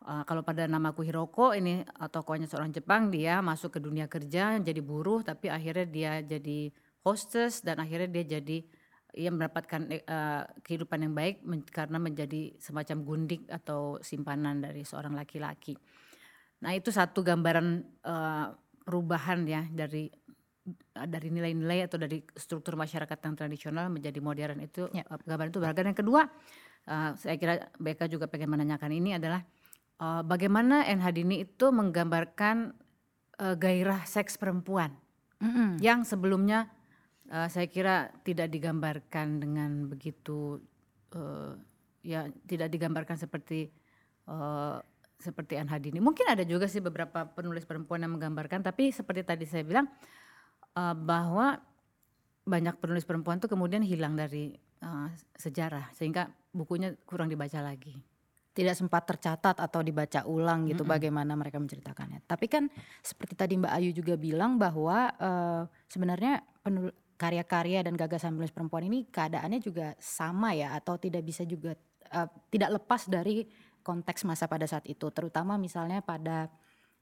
Uh, 0.00 0.24
kalau 0.24 0.40
pada 0.40 0.64
namaku 0.64 1.04
Hiroko 1.04 1.52
ini 1.52 1.84
uh, 2.00 2.08
tokohnya 2.08 2.48
seorang 2.48 2.72
Jepang 2.72 3.12
dia 3.12 3.44
masuk 3.44 3.76
ke 3.76 3.80
dunia 3.84 4.08
kerja 4.08 4.56
jadi 4.56 4.80
buruh 4.80 5.20
tapi 5.20 5.52
akhirnya 5.52 5.84
dia 5.84 6.12
jadi 6.24 6.72
hostess 7.04 7.60
dan 7.60 7.84
akhirnya 7.84 8.08
dia 8.08 8.40
jadi 8.40 8.64
ia 9.12 9.28
mendapatkan 9.28 9.92
uh, 10.08 10.48
kehidupan 10.64 11.04
yang 11.04 11.12
baik 11.12 11.44
men 11.44 11.60
karena 11.68 12.00
menjadi 12.00 12.56
semacam 12.56 12.96
gundik 13.04 13.44
atau 13.52 14.00
simpanan 14.00 14.64
dari 14.64 14.88
seorang 14.88 15.12
laki-laki. 15.12 15.76
Nah 16.64 16.72
itu 16.72 16.88
satu 16.88 17.20
gambaran 17.20 17.84
uh, 18.00 18.56
perubahan 18.82 19.44
ya 19.46 19.62
dari 19.70 20.08
dari 20.92 21.28
nilai-nilai 21.32 21.88
atau 21.88 21.96
dari 21.96 22.20
struktur 22.36 22.76
masyarakat 22.76 23.18
yang 23.18 23.34
tradisional 23.34 23.88
menjadi 23.88 24.20
modern 24.20 24.60
itu 24.60 24.86
ya. 24.92 25.02
uh, 25.08 25.18
gambaran 25.24 25.50
itu 25.50 25.60
beragam. 25.60 25.86
Yang 25.88 25.98
kedua 26.04 26.22
uh, 26.86 27.10
saya 27.16 27.36
kira 27.40 27.68
BK 27.80 28.12
juga 28.12 28.28
pengen 28.30 28.54
menanyakan 28.54 28.92
ini 28.92 29.16
adalah 29.16 29.42
uh, 30.00 30.22
bagaimana 30.24 30.86
NH 30.88 31.06
Dini 31.16 31.36
itu 31.44 31.66
menggambarkan 31.72 32.76
uh, 33.40 33.56
gairah 33.56 34.04
seks 34.04 34.36
perempuan 34.36 34.94
mm-hmm. 35.40 35.80
yang 35.80 36.04
sebelumnya 36.04 36.68
uh, 37.32 37.48
saya 37.48 37.66
kira 37.66 38.12
tidak 38.24 38.52
digambarkan 38.52 39.40
dengan 39.40 39.88
begitu 39.88 40.60
uh, 41.16 41.56
ya 42.00 42.28
tidak 42.48 42.72
digambarkan 42.72 43.16
seperti 43.16 43.68
uh, 44.28 44.80
seperti 45.20 45.60
NH 45.60 45.74
Dini. 45.78 46.00
Mungkin 46.00 46.26
ada 46.26 46.42
juga 46.42 46.66
sih 46.66 46.80
beberapa 46.80 47.28
penulis 47.28 47.68
perempuan 47.68 48.00
yang 48.00 48.16
menggambarkan, 48.16 48.64
tapi 48.64 48.90
seperti 48.90 49.22
tadi 49.22 49.44
saya 49.44 49.62
bilang 49.62 49.86
uh, 50.74 50.96
bahwa 50.96 51.60
banyak 52.48 52.80
penulis 52.80 53.04
perempuan 53.04 53.38
itu 53.38 53.46
kemudian 53.46 53.84
hilang 53.84 54.16
dari 54.16 54.56
uh, 54.82 55.12
sejarah 55.36 55.92
sehingga 55.94 56.32
bukunya 56.50 56.96
kurang 57.06 57.30
dibaca 57.30 57.60
lagi 57.62 57.94
tidak 58.50 58.74
sempat 58.74 59.06
tercatat 59.06 59.62
atau 59.62 59.80
dibaca 59.80 60.26
ulang 60.26 60.66
gitu 60.66 60.82
mm 60.82 60.88
-hmm. 60.90 60.94
bagaimana 60.98 61.32
mereka 61.38 61.62
menceritakannya. 61.62 62.26
Tapi 62.26 62.50
kan 62.50 62.66
seperti 62.98 63.38
tadi 63.38 63.54
Mbak 63.54 63.72
Ayu 63.78 63.90
juga 63.94 64.18
bilang 64.18 64.58
bahwa 64.58 65.06
uh, 65.16 65.62
sebenarnya 65.86 66.42
karya-karya 67.14 67.86
dan 67.86 67.94
gagasan 67.94 68.34
penulis 68.34 68.50
perempuan 68.50 68.90
ini 68.90 69.06
keadaannya 69.06 69.60
juga 69.62 69.94
sama 70.02 70.50
ya 70.56 70.74
atau 70.74 70.98
tidak 70.98 71.22
bisa 71.22 71.46
juga 71.46 71.78
uh, 72.10 72.28
tidak 72.50 72.82
lepas 72.82 73.06
dari 73.06 73.46
konteks 73.90 74.22
masa 74.22 74.46
pada 74.46 74.70
saat 74.70 74.86
itu 74.86 75.10
terutama 75.10 75.58
misalnya 75.58 75.98
pada 75.98 76.46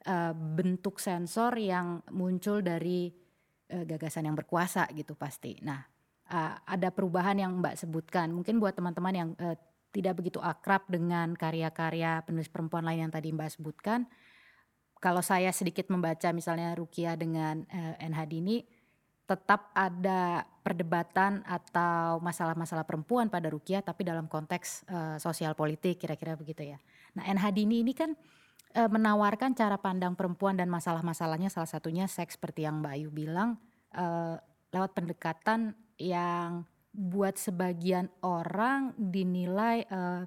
uh, 0.09 0.33
bentuk 0.33 0.97
sensor 0.97 1.53
yang 1.61 2.01
muncul 2.17 2.65
dari 2.65 3.13
uh, 3.77 3.85
gagasan 3.85 4.33
yang 4.33 4.37
berkuasa 4.39 4.89
gitu 4.97 5.13
pasti. 5.13 5.61
Nah, 5.61 5.85
uh, 6.33 6.57
ada 6.65 6.89
perubahan 6.89 7.37
yang 7.37 7.61
Mbak 7.61 7.85
sebutkan. 7.85 8.33
Mungkin 8.33 8.57
buat 8.57 8.73
teman-teman 8.73 9.15
yang 9.15 9.31
uh, 9.37 9.57
tidak 9.93 10.17
begitu 10.21 10.41
akrab 10.41 10.89
dengan 10.89 11.37
karya-karya 11.37 12.25
penulis 12.25 12.49
perempuan 12.49 12.89
lain 12.89 13.09
yang 13.09 13.13
tadi 13.13 13.29
Mbak 13.33 13.61
sebutkan. 13.61 14.09
Kalau 14.99 15.23
saya 15.23 15.53
sedikit 15.55 15.93
membaca 15.93 16.33
misalnya 16.35 16.75
Rukia 16.75 17.15
dengan 17.15 17.69
uh, 17.69 17.95
NH 18.01 18.19
Dini, 18.27 18.65
tetap 19.29 19.69
ada 19.77 20.49
perdebatan 20.65 21.45
atau 21.45 22.17
masalah-masalah 22.25 22.89
perempuan 22.89 23.29
pada 23.29 23.53
Rukia 23.53 23.85
tapi 23.85 24.01
dalam 24.01 24.25
konteks 24.25 24.89
uh, 24.89 25.17
sosial 25.21 25.53
politik 25.53 26.01
kira-kira 26.01 26.33
begitu 26.33 26.65
ya. 26.65 26.81
Nah 27.13 27.29
NH 27.29 27.53
Dini 27.53 27.85
ini 27.85 27.93
kan 27.93 28.17
uh, 28.73 28.89
menawarkan 28.89 29.53
cara 29.53 29.77
pandang 29.77 30.17
perempuan 30.17 30.57
dan 30.57 30.73
masalah-masalahnya 30.73 31.53
salah 31.53 31.69
satunya 31.69 32.09
seks 32.09 32.41
seperti 32.41 32.65
yang 32.65 32.81
Mbak 32.81 32.95
Ayu 32.97 33.09
bilang 33.13 33.61
uh, 33.93 34.41
lewat 34.73 34.97
pendekatan 34.97 35.77
yang 36.01 36.65
buat 36.97 37.37
sebagian 37.37 38.09
orang 38.25 38.97
dinilai 38.97 39.85
uh, 39.93 40.25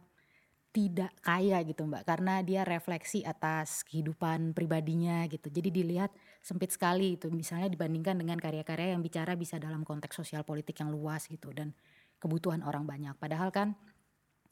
tidak 0.72 1.12
kaya 1.26 1.60
gitu 1.66 1.90
Mbak 1.90 2.06
karena 2.06 2.40
dia 2.46 2.62
refleksi 2.64 3.26
atas 3.26 3.82
kehidupan 3.82 4.54
pribadinya 4.54 5.26
gitu. 5.26 5.50
Jadi 5.50 5.74
dilihat 5.74 6.14
sempit 6.42 6.74
sekali 6.74 7.22
itu 7.22 7.30
misalnya 7.30 7.70
dibandingkan 7.70 8.18
dengan 8.18 8.42
karya-karya 8.42 8.98
yang 8.98 9.02
bicara 9.06 9.38
bisa 9.38 9.62
dalam 9.62 9.86
konteks 9.86 10.18
sosial 10.18 10.42
politik 10.42 10.82
yang 10.82 10.90
luas 10.90 11.30
gitu 11.30 11.54
dan 11.54 11.72
kebutuhan 12.18 12.66
orang 12.66 12.84
banyak. 12.90 13.14
Padahal 13.22 13.54
kan 13.54 13.78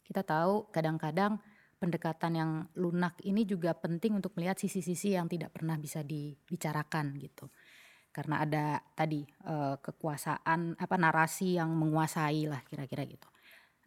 kita 0.05 0.21
tahu 0.21 0.69
kadang-kadang 0.69 1.41
pendekatan 1.81 2.33
yang 2.37 2.51
lunak 2.77 3.17
ini 3.25 3.47
juga 3.47 3.73
penting 3.73 4.21
untuk 4.21 4.37
melihat 4.37 4.59
sisi-sisi 4.61 5.17
yang 5.17 5.25
tidak 5.25 5.55
pernah 5.55 5.79
bisa 5.81 6.05
dibicarakan 6.05 7.17
gitu 7.17 7.49
karena 8.09 8.41
ada 8.43 8.65
tadi 8.97 9.21
uh, 9.45 9.77
kekuasaan 9.79 10.75
apa 10.75 10.95
narasi 10.97 11.61
yang 11.61 11.69
menguasai 11.71 12.49
lah 12.49 12.61
kira-kira 12.65 13.05
gitu. 13.05 13.29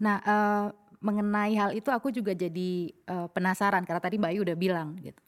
Nah 0.00 0.22
uh, 0.22 0.66
mengenai 1.02 1.58
hal 1.58 1.70
itu 1.74 1.90
aku 1.90 2.14
juga 2.14 2.32
jadi 2.32 2.94
uh, 3.10 3.26
penasaran 3.28 3.82
karena 3.82 4.00
tadi 4.00 4.16
Mbak 4.22 4.30
Ayu 4.30 4.40
udah 4.46 4.56
bilang 4.56 4.94
gitu. 5.02 5.18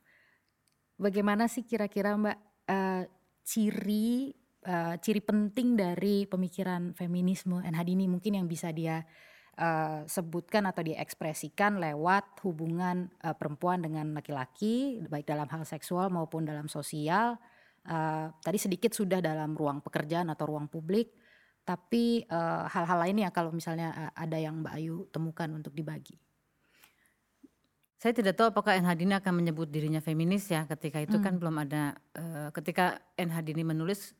Bagaimana 0.94 1.50
sih 1.50 1.66
kira-kira 1.66 2.14
Mbak 2.14 2.53
uh, 2.68 3.02
ciri 3.44 4.32
uh, 4.64 4.94
ciri 4.98 5.20
penting 5.20 5.76
dari 5.76 6.24
pemikiran 6.24 6.96
feminisme 6.96 7.60
NHD 7.60 7.88
ini 7.96 8.06
mungkin 8.08 8.40
yang 8.40 8.48
bisa 8.48 8.72
dia 8.72 9.04
uh, 9.60 10.02
sebutkan 10.08 10.64
atau 10.64 10.82
diekspresikan 10.82 11.78
lewat 11.78 12.40
hubungan 12.42 13.12
uh, 13.22 13.36
perempuan 13.36 13.84
dengan 13.84 14.16
laki-laki 14.16 15.04
baik 15.06 15.28
dalam 15.28 15.46
hal 15.48 15.62
seksual 15.68 16.08
maupun 16.08 16.48
dalam 16.48 16.66
sosial. 16.66 17.36
Uh, 17.84 18.32
tadi 18.40 18.56
sedikit 18.56 18.96
sudah 18.96 19.20
dalam 19.20 19.52
ruang 19.52 19.84
pekerjaan 19.84 20.32
atau 20.32 20.48
ruang 20.48 20.72
publik, 20.72 21.12
tapi 21.68 22.24
hal-hal 22.72 22.96
uh, 22.96 23.02
lainnya 23.04 23.28
kalau 23.28 23.52
misalnya 23.52 24.08
ada 24.16 24.40
yang 24.40 24.64
Mbak 24.64 24.74
Ayu 24.80 25.04
temukan 25.12 25.52
untuk 25.52 25.76
dibagi. 25.76 26.23
Saya 28.04 28.12
tidak 28.12 28.36
tahu 28.36 28.52
apakah 28.52 28.76
NH 28.76 29.00
Dini 29.00 29.16
akan 29.16 29.32
menyebut 29.32 29.72
dirinya 29.72 29.96
feminis 29.96 30.44
ya 30.52 30.68
ketika 30.68 31.00
itu 31.00 31.16
kan 31.16 31.24
hmm. 31.24 31.24
kan 31.24 31.34
belum 31.40 31.56
ada 31.56 31.82
uh, 32.20 32.48
ketika 32.52 33.00
NH 33.16 33.36
Dini 33.40 33.64
menulis 33.64 34.12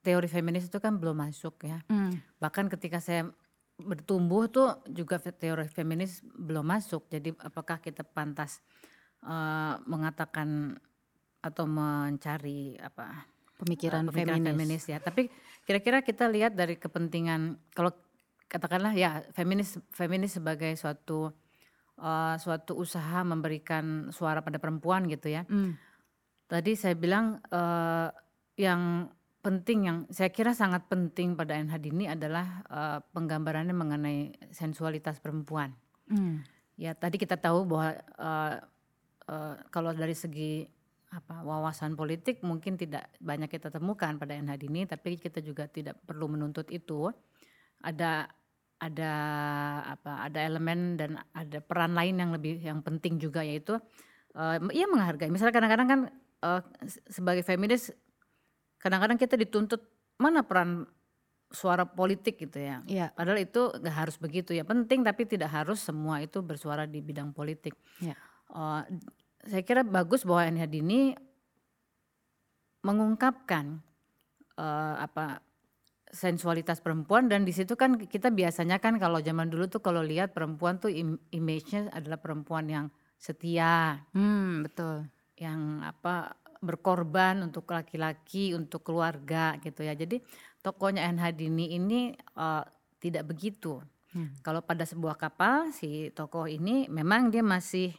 teori 0.00 0.24
feminis 0.24 0.72
itu 0.72 0.80
kan 0.80 0.96
belum 0.96 1.20
masuk 1.20 1.68
ya. 1.68 1.84
Hmm. 1.84 2.16
Bahkan 2.40 2.72
ketika 2.72 3.04
saya 3.04 3.28
bertumbuh 3.76 4.48
tuh 4.48 4.72
juga 4.88 5.20
teori 5.20 5.68
feminis 5.68 6.24
belum 6.24 6.64
masuk. 6.64 7.12
Jadi 7.12 7.36
apakah 7.44 7.84
kita 7.84 8.00
pantas 8.00 8.64
uh, 9.20 9.76
mengatakan 9.84 10.80
atau 11.44 11.68
mencari 11.68 12.80
apa 12.80 13.28
pemikiran, 13.60 14.08
uh, 14.08 14.16
pemikiran 14.16 14.40
feminis. 14.40 14.48
feminis 14.56 14.84
ya. 14.88 14.96
Tapi 14.96 15.28
kira-kira 15.68 16.00
kita 16.00 16.24
lihat 16.32 16.56
dari 16.56 16.80
kepentingan 16.80 17.60
kalau 17.76 17.92
katakanlah 18.48 18.96
ya 18.96 19.20
feminis 19.36 19.76
feminis 19.92 20.40
sebagai 20.40 20.72
suatu 20.80 21.43
uh, 21.98 22.34
suatu 22.38 22.78
usaha 22.78 23.22
memberikan 23.22 24.10
suara 24.10 24.40
pada 24.40 24.58
perempuan 24.58 25.06
gitu 25.10 25.30
ya. 25.30 25.46
Mm. 25.46 25.76
Tadi 26.48 26.72
saya 26.76 26.94
bilang 26.94 27.40
uh, 27.50 28.08
yang 28.54 29.10
penting 29.44 29.78
yang 29.84 29.98
saya 30.08 30.32
kira 30.32 30.56
sangat 30.56 30.88
penting 30.88 31.36
pada 31.36 31.52
NH 31.60 31.76
Dini 31.84 32.08
adalah 32.08 32.64
uh, 32.72 32.98
penggambarannya 33.12 33.76
mengenai 33.76 34.32
sensualitas 34.48 35.20
perempuan. 35.20 35.76
Hmm. 36.08 36.40
Ya 36.80 36.96
tadi 36.96 37.20
kita 37.20 37.36
tahu 37.36 37.68
bahwa 37.68 37.92
uh, 38.16 38.56
uh, 39.28 39.54
kalau 39.68 39.92
dari 39.92 40.16
segi 40.16 40.64
apa 41.12 41.46
wawasan 41.46 41.94
politik 41.94 42.42
mungkin 42.42 42.74
tidak 42.74 43.06
banyak 43.22 43.46
kita 43.46 43.70
temukan 43.70 44.16
pada 44.16 44.34
NH 44.34 44.54
Dini, 44.64 44.82
tapi 44.88 45.20
kita 45.20 45.44
juga 45.44 45.68
tidak 45.68 46.00
perlu 46.08 46.26
menuntut 46.26 46.66
itu. 46.72 47.12
Ada 47.84 48.32
ada 48.78 49.12
apa 49.96 50.26
ada 50.28 50.38
elemen 50.44 50.98
dan 50.98 51.16
ada 51.32 51.58
peran 51.62 51.94
lain 51.94 52.20
yang 52.20 52.30
lebih 52.34 52.60
yang 52.60 52.82
penting 52.84 53.16
juga 53.16 53.40
yaitu 53.40 53.78
uh, 54.36 54.58
ia 54.74 54.86
menghargai. 54.90 55.30
Misalnya 55.30 55.54
kadang-kadang 55.54 55.88
kan 55.88 56.00
uh, 56.44 56.60
sebagai 57.08 57.46
feminis 57.46 57.94
kadang-kadang 58.82 59.16
kita 59.16 59.38
dituntut 59.40 59.80
mana 60.20 60.44
peran 60.44 60.84
suara 61.54 61.86
politik 61.86 62.36
gitu 62.36 62.58
ya. 62.58 62.82
ya. 62.84 63.14
Padahal 63.14 63.40
itu 63.40 63.70
nggak 63.70 63.96
harus 63.96 64.16
begitu 64.18 64.52
ya. 64.52 64.66
Penting 64.66 65.06
tapi 65.06 65.24
tidak 65.24 65.54
harus 65.54 65.80
semua 65.80 66.20
itu 66.20 66.42
bersuara 66.42 66.84
di 66.84 66.98
bidang 67.00 67.30
politik. 67.30 67.78
Ya. 68.02 68.18
Uh, 68.50 68.82
saya 69.44 69.62
kira 69.62 69.86
bagus 69.86 70.26
bahwa 70.26 70.50
NH 70.50 70.64
Dini 70.68 71.00
mengungkapkan 72.84 73.80
uh, 74.60 74.94
apa 75.00 75.40
sensualitas 76.14 76.78
perempuan 76.78 77.26
dan 77.26 77.42
di 77.42 77.50
situ 77.50 77.74
kan 77.74 77.98
kita 77.98 78.30
biasanya 78.30 78.78
kan 78.78 79.02
kalau 79.02 79.18
zaman 79.18 79.50
dulu 79.50 79.66
tuh 79.66 79.82
kalau 79.82 80.00
lihat 80.00 80.30
perempuan 80.30 80.78
tuh 80.78 80.94
im 80.94 81.18
image-nya 81.34 81.90
adalah 81.90 82.22
perempuan 82.22 82.70
yang 82.70 82.86
setia. 83.18 83.98
Hmm, 84.14 84.62
betul. 84.62 85.10
Yang 85.34 85.60
apa 85.82 86.38
berkorban 86.62 87.42
untuk 87.44 87.68
laki-laki, 87.68 88.54
untuk 88.54 88.86
keluarga 88.86 89.58
gitu 89.60 89.82
ya. 89.82 89.92
Jadi 89.92 90.22
tokohnya 90.64 91.04
NH 91.10 91.24
Dini 91.36 91.76
ini 91.76 92.14
uh, 92.38 92.64
tidak 93.02 93.28
begitu. 93.28 93.82
Hmm. 94.14 94.30
Kalau 94.40 94.62
pada 94.62 94.86
sebuah 94.86 95.18
kapal 95.18 95.74
si 95.74 96.14
tokoh 96.14 96.46
ini 96.46 96.86
memang 96.86 97.28
dia 97.34 97.42
masih 97.42 97.92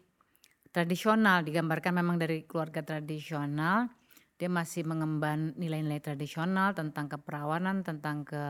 tradisional, 0.71 1.43
digambarkan 1.43 1.93
memang 1.99 2.17
dari 2.17 2.47
keluarga 2.47 2.81
tradisional. 2.81 3.91
Dia 4.35 4.51
masih 4.51 4.83
mengemban 4.83 5.55
nilai-nilai 5.55 6.03
tradisional 6.03 6.75
tentang 6.75 7.07
keperawanan, 7.07 7.87
tentang 7.87 8.27
ke 8.27 8.43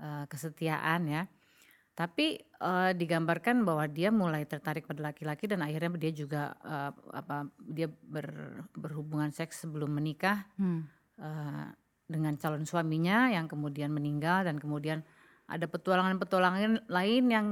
uh, 0.00 0.24
kesetiaan 0.28 1.04
ya. 1.04 1.22
Tapi 1.94 2.42
uh, 2.58 2.90
digambarkan 2.90 3.62
bahwa 3.62 3.86
dia 3.86 4.10
mulai 4.10 4.42
tertarik 4.42 4.82
pada 4.82 5.14
laki-laki 5.14 5.46
dan 5.46 5.62
akhirnya 5.62 5.94
dia 5.94 6.10
juga 6.10 6.58
uh, 6.66 6.90
apa 7.14 7.46
dia 7.62 7.86
ber, 7.86 8.26
berhubungan 8.74 9.30
seks 9.30 9.62
sebelum 9.62 9.94
menikah 9.94 10.42
hmm. 10.58 10.80
uh, 11.22 11.70
dengan 12.10 12.34
calon 12.34 12.66
suaminya 12.66 13.30
yang 13.30 13.46
kemudian 13.46 13.94
meninggal 13.94 14.42
dan 14.42 14.58
kemudian 14.58 15.06
ada 15.46 15.70
petualangan-petualangan 15.70 16.90
lain 16.90 17.24
yang 17.30 17.46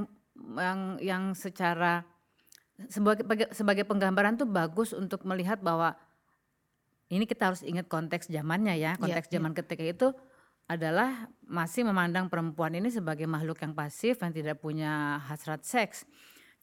yang 0.59 0.79
yang 0.99 1.23
secara 1.37 2.03
sebagai 2.89 3.23
sebagai 3.53 3.85
penggambaran 3.87 4.35
tuh 4.35 4.49
bagus 4.49 4.91
untuk 4.91 5.23
melihat 5.23 5.61
bahwa 5.61 5.95
ini 7.13 7.25
kita 7.29 7.53
harus 7.53 7.61
ingat 7.61 7.85
konteks 7.85 8.29
zamannya 8.29 8.75
ya 8.77 8.93
iya, 8.95 8.99
konteks 8.99 9.29
yeah, 9.29 9.33
zaman 9.37 9.51
yeah. 9.53 9.59
ketika 9.61 9.83
itu 9.85 10.07
adalah 10.67 11.27
masih 11.43 11.83
memandang 11.83 12.31
perempuan 12.31 12.71
ini 12.73 12.87
sebagai 12.87 13.27
makhluk 13.27 13.59
yang 13.59 13.75
pasif 13.75 14.15
yang 14.23 14.31
tidak 14.31 14.63
punya 14.63 15.19
hasrat 15.27 15.67
seks. 15.67 16.07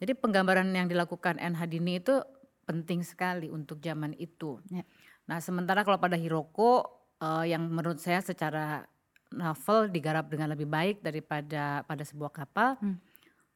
Jadi 0.00 0.16
penggambaran 0.16 0.72
yang 0.72 0.88
dilakukan 0.88 1.36
NH 1.36 1.60
Dini 1.68 2.00
itu 2.00 2.16
penting 2.64 3.04
sekali 3.04 3.52
untuk 3.52 3.76
zaman 3.84 4.16
itu. 4.16 4.56
Ya. 4.72 4.88
Nah 5.28 5.38
sementara 5.44 5.84
kalau 5.84 6.00
pada 6.00 6.16
Hiroko 6.16 6.88
uh, 7.20 7.44
yang 7.44 7.68
menurut 7.68 8.00
saya 8.00 8.24
secara 8.24 8.88
novel 9.30 9.92
digarap 9.92 10.32
dengan 10.32 10.50
lebih 10.50 10.66
baik 10.66 11.04
daripada 11.04 11.84
pada 11.84 12.02
sebuah 12.02 12.32
kapal. 12.32 12.80
Hmm. 12.80 12.96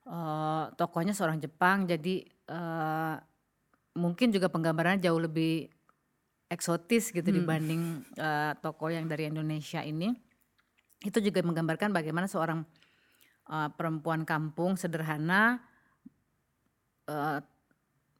Uh, 0.05 0.69
tokohnya 0.77 1.17
seorang 1.17 1.41
Jepang 1.41 1.89
jadi 1.89 2.29
uh, 2.53 3.17
mungkin 3.97 4.29
juga 4.29 4.53
penggambarannya 4.53 5.01
jauh 5.01 5.17
lebih 5.17 5.73
eksotis 6.49 7.11
gitu 7.11 7.25
hmm. 7.25 7.39
dibanding 7.43 7.83
uh, 8.21 8.53
tokoh 8.61 8.93
yang 8.93 9.09
dari 9.09 9.29
Indonesia 9.29 9.81
ini. 9.81 10.13
Itu 11.05 11.21
juga 11.21 11.45
menggambarkan 11.45 11.93
bagaimana 11.93 12.29
seorang 12.29 12.65
uh, 13.49 13.69
perempuan 13.77 14.25
kampung 14.25 14.77
sederhana 14.77 15.61
uh, 17.09 17.41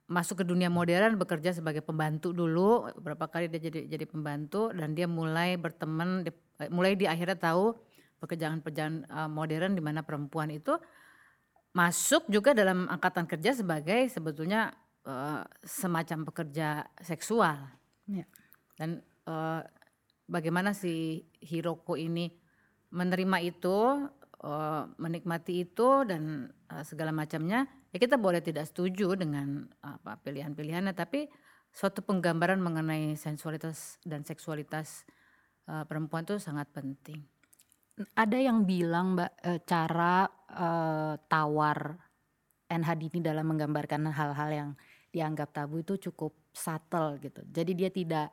masuk 0.05 0.45
ke 0.45 0.45
dunia 0.45 0.69
modern 0.69 1.17
bekerja 1.17 1.57
sebagai 1.57 1.81
pembantu 1.81 2.37
dulu. 2.37 2.93
Beberapa 3.01 3.29
kali 3.29 3.49
dia 3.49 3.61
jadi 3.61 3.89
jadi 3.89 4.05
pembantu 4.05 4.69
dan 4.77 4.93
dia 4.93 5.09
mulai 5.09 5.57
berteman 5.57 6.29
di, 6.29 6.31
mulai 6.69 6.93
di 6.93 7.09
akhirnya 7.09 7.41
tahu 7.41 7.73
pekerjaan-pekerjaan 8.21 9.09
uh, 9.09 9.29
modern 9.29 9.77
di 9.77 9.83
mana 9.85 10.05
perempuan 10.05 10.53
itu 10.53 10.77
masuk 11.75 12.31
juga 12.31 12.55
dalam 12.55 12.87
angkatan 12.87 13.27
kerja 13.27 13.51
sebagai 13.53 14.07
sebetulnya 14.07 14.71
uh, 15.05 15.43
semacam 15.67 16.23
pekerja 16.31 16.87
seksual 17.03 17.84
ya. 18.09 18.25
dan 18.77 19.05
uh, 19.29 19.61
bagaimana 20.29 20.73
si 20.73 21.25
Hiroko 21.41 21.97
ini 21.97 22.33
menerima 22.95 23.39
itu, 23.43 24.09
uh, 24.47 24.83
menikmati 24.97 25.67
itu 25.67 26.07
dan 26.07 26.53
uh, 26.71 26.85
segala 26.87 27.11
macamnya, 27.11 27.67
ya 27.91 27.99
kita 27.99 28.17
boleh 28.17 28.41
tidak 28.41 28.71
setuju 28.71 29.19
dengan 29.19 29.67
apa 29.83 30.17
pilihan-pilihannya, 30.23 30.95
tapi 30.95 31.27
suatu 31.75 32.07
penggambaran 32.07 32.63
mengenai 32.63 33.19
sensualitas 33.19 33.99
dan 34.07 34.23
seksualitas 34.23 35.03
uh, 35.67 35.83
perempuan 35.85 36.23
itu 36.23 36.39
sangat 36.39 36.71
penting. 36.71 37.19
Ada 38.19 38.43
yang 38.43 38.67
bilang 38.67 39.15
Mbak 39.15 39.63
cara 39.71 40.27
uh, 40.51 41.15
tawar 41.31 41.95
NH 42.67 42.91
Dini 42.99 43.23
dalam 43.23 43.47
menggambarkan 43.47 44.11
hal-hal 44.11 44.51
yang 44.51 44.71
dianggap 45.15 45.55
tabu 45.55 45.79
itu 45.79 45.95
cukup 46.11 46.35
subtle 46.55 47.19
gitu. 47.19 47.43
Jadi 47.51 47.73
dia 47.75 47.91
tidak 47.91 48.29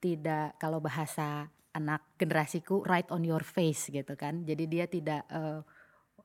tidak 0.00 0.56
kalau 0.56 0.80
bahasa 0.80 1.52
anak 1.76 2.16
generasiku 2.16 2.80
right 2.88 3.06
on 3.12 3.22
your 3.22 3.44
face 3.44 3.92
gitu 3.92 4.16
kan. 4.16 4.42
Jadi 4.48 4.64
dia 4.64 4.88
tidak 4.88 5.22
uh, 5.28 5.60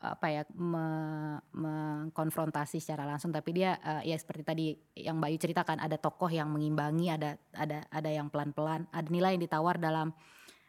apa 0.03 0.27
ya 0.27 0.43
me, 0.59 0.85
mengkonfrontasi 1.55 2.83
secara 2.83 3.07
langsung 3.07 3.31
tapi 3.31 3.55
dia 3.55 3.79
uh, 3.79 4.03
ya 4.03 4.19
seperti 4.19 4.43
tadi 4.43 4.65
yang 4.99 5.15
Bayu 5.23 5.39
ceritakan 5.39 5.79
ada 5.79 5.95
tokoh 5.95 6.27
yang 6.27 6.51
mengimbangi 6.51 7.07
ada 7.07 7.39
ada 7.55 7.87
ada 7.87 8.09
yang 8.11 8.27
pelan-pelan 8.27 8.83
ada 8.91 9.07
nilai 9.07 9.39
yang 9.39 9.47
ditawar 9.47 9.79
dalam 9.79 10.11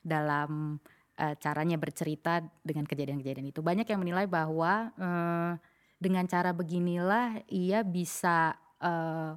dalam 0.07 0.79
uh, 1.19 1.35
caranya 1.43 1.75
bercerita 1.83 2.47
dengan 2.63 2.87
kejadian-kejadian 2.87 3.51
itu 3.51 3.59
banyak 3.59 3.91
yang 3.91 4.01
menilai 4.07 4.31
bahwa 4.31 4.95
uh, 4.95 5.59
dengan 5.99 6.31
cara 6.31 6.55
beginilah 6.55 7.43
ia 7.51 7.83
bisa 7.83 8.55
uh, 8.79 9.35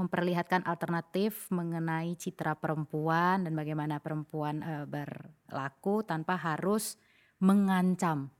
memperlihatkan 0.00 0.64
alternatif 0.64 1.52
mengenai 1.52 2.16
citra 2.16 2.56
perempuan 2.56 3.44
dan 3.44 3.52
bagaimana 3.52 4.00
perempuan 4.00 4.64
e, 4.64 4.74
berlaku 4.88 6.00
tanpa 6.08 6.40
harus 6.40 6.96
mengancam 7.44 8.32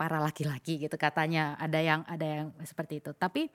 para 0.00 0.18
laki-laki 0.18 0.80
gitu 0.80 0.96
katanya. 0.96 1.60
Ada 1.60 1.80
yang 1.84 2.00
ada 2.08 2.24
yang 2.24 2.48
seperti 2.64 3.04
itu. 3.04 3.12
Tapi 3.12 3.52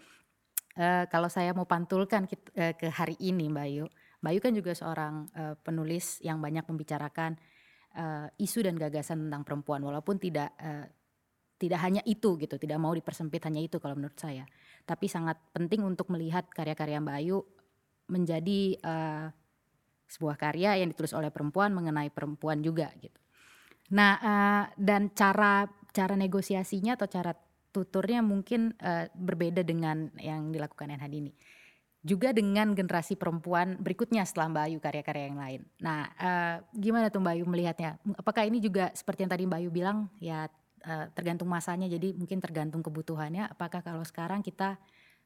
e, 0.78 0.88
kalau 1.10 1.28
saya 1.34 1.58
mau 1.58 1.66
pantulkan 1.66 2.30
ke, 2.30 2.38
ke 2.78 2.88
hari 2.94 3.18
ini 3.18 3.50
Mbak 3.50 3.68
Yu 3.74 3.86
Mbak 4.22 4.32
Yu 4.38 4.40
kan 4.40 4.54
juga 4.54 4.72
seorang 4.78 5.14
e, 5.34 5.44
penulis 5.66 6.22
yang 6.22 6.38
banyak 6.38 6.70
membicarakan 6.70 7.42
uh, 7.96 8.28
isu 8.38 8.66
dan 8.66 8.76
gagasan 8.78 9.28
tentang 9.28 9.42
perempuan 9.42 9.82
walaupun 9.82 10.22
tidak 10.22 10.54
uh, 10.62 10.86
tidak 11.60 11.80
hanya 11.84 12.02
itu 12.08 12.40
gitu, 12.40 12.56
tidak 12.56 12.80
mau 12.80 12.96
dipersempit 12.96 13.44
hanya 13.44 13.60
itu 13.60 13.78
kalau 13.84 14.00
menurut 14.00 14.16
saya. 14.16 14.48
Tapi 14.88 15.12
sangat 15.12 15.36
penting 15.52 15.84
untuk 15.84 16.08
melihat 16.08 16.48
karya-karya 16.48 17.04
Mbak 17.04 17.18
Ayu 17.20 17.44
menjadi 18.08 18.80
uh, 18.82 19.28
sebuah 20.10 20.40
karya 20.40 20.82
yang 20.82 20.90
ditulis 20.90 21.14
oleh 21.14 21.30
perempuan 21.30 21.76
mengenai 21.76 22.10
perempuan 22.10 22.64
juga 22.64 22.90
gitu. 22.98 23.20
Nah, 23.94 24.12
uh, 24.18 24.64
dan 24.80 25.12
cara 25.14 25.68
cara 25.92 26.16
negosiasinya 26.16 26.98
atau 26.98 27.12
cara 27.12 27.36
tuturnya 27.70 28.24
mungkin 28.26 28.74
uh, 28.82 29.06
berbeda 29.14 29.62
dengan 29.62 30.10
yang 30.18 30.50
dilakukan 30.50 30.96
NHD 30.96 31.14
ini. 31.22 31.34
Juga 32.00 32.32
dengan 32.32 32.72
generasi 32.72 33.20
perempuan 33.20 33.76
berikutnya 33.76 34.24
setelah 34.24 34.56
Mbak 34.56 34.66
Ayu 34.72 34.80
karya-karya 34.80 35.26
yang 35.28 35.38
lain. 35.38 35.62
Nah, 35.84 36.08
uh, 36.16 36.56
gimana 36.72 37.12
tuh 37.12 37.20
Mbak 37.20 37.34
Ayu 37.36 37.46
melihatnya? 37.46 38.00
Apakah 38.16 38.48
ini 38.48 38.64
juga 38.64 38.90
seperti 38.96 39.28
yang 39.28 39.32
tadi 39.36 39.44
Mbak 39.44 39.60
Ayu 39.60 39.70
bilang 39.70 40.08
ya 40.24 40.48
uh, 40.86 41.08
tergantung 41.16 41.50
masanya 41.52 41.88
jadi 41.90 42.16
mungkin 42.16 42.40
tergantung 42.40 42.84
kebutuhannya. 42.84 43.50
Apakah 43.52 43.84
kalau 43.84 44.04
sekarang 44.06 44.44
kita 44.44 44.80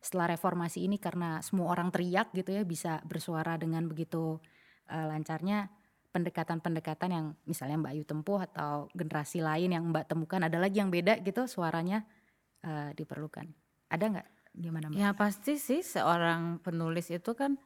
setelah 0.03 0.35
reformasi 0.35 0.83
ini 0.83 0.99
karena 0.99 1.39
semua 1.39 1.71
orang 1.71 1.87
teriak 1.87 2.35
gitu 2.35 2.51
ya 2.51 2.67
bisa 2.67 2.99
bersuara 3.07 3.55
dengan 3.55 3.87
begitu 3.87 4.35
uh, 4.91 5.05
lancarnya 5.07 5.71
pendekatan-pendekatan 6.13 7.09
yang 7.09 7.25
misalnya 7.49 7.81
Mbak 7.81 7.91
Ayu 7.95 8.03
tempuh 8.05 8.39
atau 8.45 8.91
generasi 8.93 9.41
lain 9.41 9.73
yang 9.73 9.83
Mbak 9.89 10.05
temukan 10.13 10.45
ada 10.45 10.61
lagi 10.61 10.77
yang 10.77 10.93
beda 10.93 11.17
gitu 11.25 11.49
suaranya 11.49 12.05
uh, 12.67 12.93
diperlukan. 12.93 13.49
Ada 13.89 14.05
nggak 14.13 14.27
gimana 14.53 14.85
Mbak? 14.91 14.97
Ya 14.99 15.09
pasti 15.17 15.57
sih 15.57 15.81
seorang 15.81 16.61
penulis 16.61 17.09
itu 17.09 17.33
kan 17.33 17.57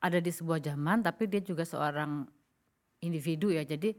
ada 0.00 0.16
di 0.22 0.32
sebuah 0.32 0.64
zaman 0.64 1.04
tapi 1.04 1.28
dia 1.28 1.44
juga 1.44 1.68
seorang 1.68 2.24
individu 3.04 3.52
ya. 3.52 3.66
Jadi 3.68 3.92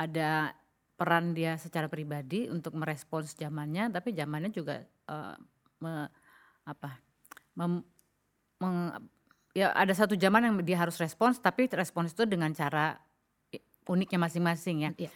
ada 0.00 0.54
peran 1.00 1.32
dia 1.32 1.56
secara 1.56 1.88
pribadi 1.88 2.44
untuk 2.52 2.76
merespons 2.76 3.32
zamannya 3.32 3.88
tapi 3.88 4.12
zamannya 4.12 4.52
juga 4.52 4.84
uh, 5.08 5.32
me, 5.80 6.04
apa 6.68 7.00
mem, 7.56 7.80
meng, 8.60 8.76
ya 9.56 9.72
ada 9.72 9.96
satu 9.96 10.12
zaman 10.20 10.44
yang 10.44 10.54
dia 10.60 10.76
harus 10.76 11.00
respons 11.00 11.40
tapi 11.40 11.72
respons 11.72 12.12
itu 12.12 12.28
dengan 12.28 12.52
cara 12.52 13.00
uniknya 13.88 14.18
masing-masing 14.22 14.76
ya. 14.86 14.92
Iya. 15.08 15.10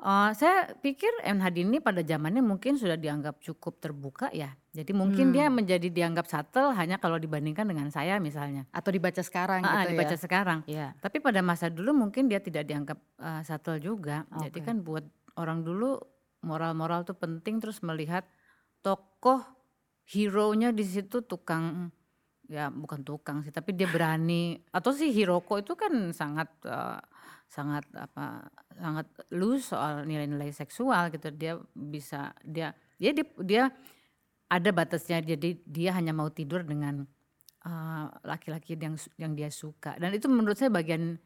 Uh, 0.00 0.32
saya 0.32 0.72
pikir 0.80 1.12
MHD 1.28 1.60
ini 1.60 1.76
pada 1.76 2.00
zamannya 2.00 2.40
mungkin 2.40 2.80
sudah 2.80 2.96
dianggap 2.96 3.36
cukup 3.44 3.84
terbuka 3.84 4.32
ya. 4.32 4.56
Jadi 4.72 4.96
mungkin 4.96 5.28
hmm. 5.28 5.34
dia 5.36 5.46
menjadi 5.52 5.88
dianggap 5.92 6.24
subtle 6.24 6.72
hanya 6.72 6.96
kalau 6.96 7.20
dibandingkan 7.20 7.68
dengan 7.68 7.92
saya 7.92 8.16
misalnya. 8.16 8.64
Atau 8.72 8.96
dibaca 8.96 9.20
sekarang 9.20 9.60
uh, 9.60 9.84
gitu 9.84 9.92
dibaca 9.92 10.16
ya. 10.16 10.20
sekarang. 10.24 10.58
Yeah. 10.64 10.90
Tapi 11.04 11.20
pada 11.20 11.44
masa 11.44 11.68
dulu 11.68 11.92
mungkin 11.92 12.32
dia 12.32 12.40
tidak 12.40 12.64
dianggap 12.64 12.96
uh, 13.20 13.44
subtle 13.44 13.76
juga. 13.76 14.24
Okay. 14.32 14.48
Jadi 14.48 14.58
kan 14.64 14.76
buat 14.80 15.04
orang 15.40 15.64
dulu 15.64 15.96
moral-moral 16.44 17.08
tuh 17.08 17.16
penting 17.16 17.60
terus 17.60 17.80
melihat 17.80 18.28
tokoh 18.84 19.44
hero-nya 20.08 20.72
di 20.72 20.84
situ 20.84 21.22
tukang 21.24 21.92
ya 22.50 22.66
bukan 22.66 23.06
tukang 23.06 23.46
sih 23.46 23.54
tapi 23.54 23.72
dia 23.78 23.86
berani. 23.86 24.58
Atau 24.74 24.90
sih 24.90 25.14
Hiroko 25.14 25.62
itu 25.62 25.78
kan 25.78 26.10
sangat 26.10 26.50
uh, 26.66 26.98
sangat 27.46 27.86
apa 27.94 28.50
sangat 28.74 29.06
loose 29.30 29.70
soal 29.70 30.02
nilai-nilai 30.02 30.50
seksual 30.50 31.14
gitu. 31.14 31.30
Dia 31.30 31.54
bisa 31.72 32.34
dia 32.42 32.74
dia 32.98 33.14
dia, 33.14 33.24
dia 33.38 33.64
ada 34.50 34.70
batasnya. 34.74 35.22
Jadi 35.22 35.62
dia 35.62 35.94
hanya 35.94 36.10
mau 36.10 36.26
tidur 36.34 36.66
dengan 36.66 37.06
uh, 37.62 38.06
laki-laki 38.26 38.74
uh, 38.74 38.82
yang 38.82 38.96
yang 39.14 39.32
dia 39.38 39.50
suka. 39.54 39.94
Dan 39.94 40.10
itu 40.10 40.26
menurut 40.26 40.58
saya 40.58 40.74
bagian 40.74 41.22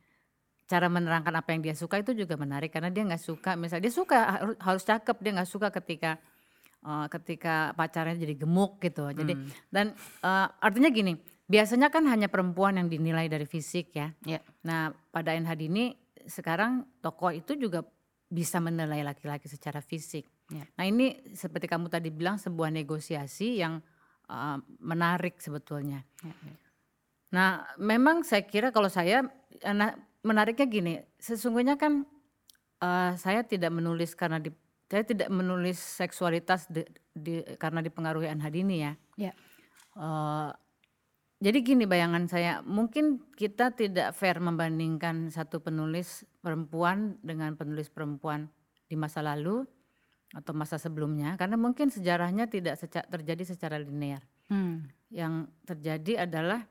cara 0.64 0.88
menerangkan 0.88 1.34
apa 1.36 1.52
yang 1.52 1.60
dia 1.60 1.74
suka 1.76 2.00
itu 2.00 2.16
juga 2.16 2.40
menarik 2.40 2.72
karena 2.72 2.88
dia 2.88 3.04
nggak 3.04 3.20
suka 3.20 3.52
misalnya 3.52 3.84
dia 3.84 3.94
suka 3.94 4.18
harus, 4.40 4.56
harus 4.56 4.82
cakep 4.82 5.16
dia 5.20 5.32
nggak 5.36 5.50
suka 5.50 5.68
ketika 5.68 6.16
uh, 6.88 7.06
ketika 7.12 7.76
pacarnya 7.76 8.16
jadi 8.16 8.34
gemuk 8.36 8.80
gitu 8.80 9.12
jadi 9.12 9.36
hmm. 9.36 9.68
dan 9.68 9.92
uh, 10.24 10.48
artinya 10.64 10.88
gini 10.88 11.20
biasanya 11.44 11.92
kan 11.92 12.08
hanya 12.08 12.32
perempuan 12.32 12.80
yang 12.80 12.88
dinilai 12.88 13.28
dari 13.28 13.44
fisik 13.44 13.92
ya. 13.92 14.08
ya. 14.24 14.40
Nah 14.64 14.92
pada 15.12 15.36
NHD 15.36 15.68
ini 15.68 15.92
sekarang 16.24 16.88
tokoh 17.04 17.32
itu 17.36 17.52
juga 17.56 17.84
bisa 18.32 18.58
menilai 18.58 19.04
laki-laki 19.04 19.46
secara 19.46 19.84
fisik. 19.84 20.24
Ya. 20.48 20.64
Nah 20.80 20.84
ini 20.88 21.36
seperti 21.36 21.68
kamu 21.68 21.92
tadi 21.92 22.08
bilang 22.08 22.40
sebuah 22.40 22.72
negosiasi 22.72 23.60
yang 23.60 23.80
uh, 24.32 24.58
menarik 24.80 25.36
sebetulnya. 25.40 26.00
Ya, 26.24 26.32
ya. 26.32 26.54
Nah 27.36 27.48
memang 27.76 28.24
saya 28.24 28.48
kira 28.48 28.72
kalau 28.72 28.88
saya 28.88 29.28
nah, 29.60 29.92
menariknya 30.24 30.66
gini, 30.66 30.94
sesungguhnya 31.20 31.76
kan 31.76 32.08
uh, 32.80 33.12
saya 33.20 33.44
tidak 33.44 33.70
menulis 33.70 34.16
karena 34.16 34.40
di, 34.40 34.50
saya 34.88 35.04
tidak 35.04 35.28
menulis 35.28 35.76
seksualitas 35.76 36.66
di, 36.72 36.82
di, 37.12 37.44
karena 37.60 37.84
dipengaruhi 37.84 38.32
Anhadini 38.32 38.82
ya. 38.82 38.92
ya. 39.20 39.32
Uh, 39.94 40.50
jadi 41.44 41.60
gini 41.60 41.84
bayangan 41.84 42.24
saya, 42.24 42.64
mungkin 42.64 43.20
kita 43.36 43.76
tidak 43.76 44.16
fair 44.16 44.40
membandingkan 44.40 45.28
satu 45.28 45.60
penulis 45.60 46.24
perempuan 46.40 47.20
dengan 47.20 47.52
penulis 47.52 47.92
perempuan 47.92 48.48
di 48.88 48.96
masa 48.96 49.20
lalu 49.20 49.68
atau 50.32 50.56
masa 50.56 50.80
sebelumnya, 50.80 51.36
karena 51.36 51.60
mungkin 51.60 51.92
sejarahnya 51.92 52.48
tidak 52.48 52.80
seca 52.80 53.04
terjadi 53.06 53.44
secara 53.44 53.76
linear. 53.76 54.24
Hmm. 54.48 54.88
Yang 55.12 55.52
terjadi 55.68 56.26
adalah 56.26 56.64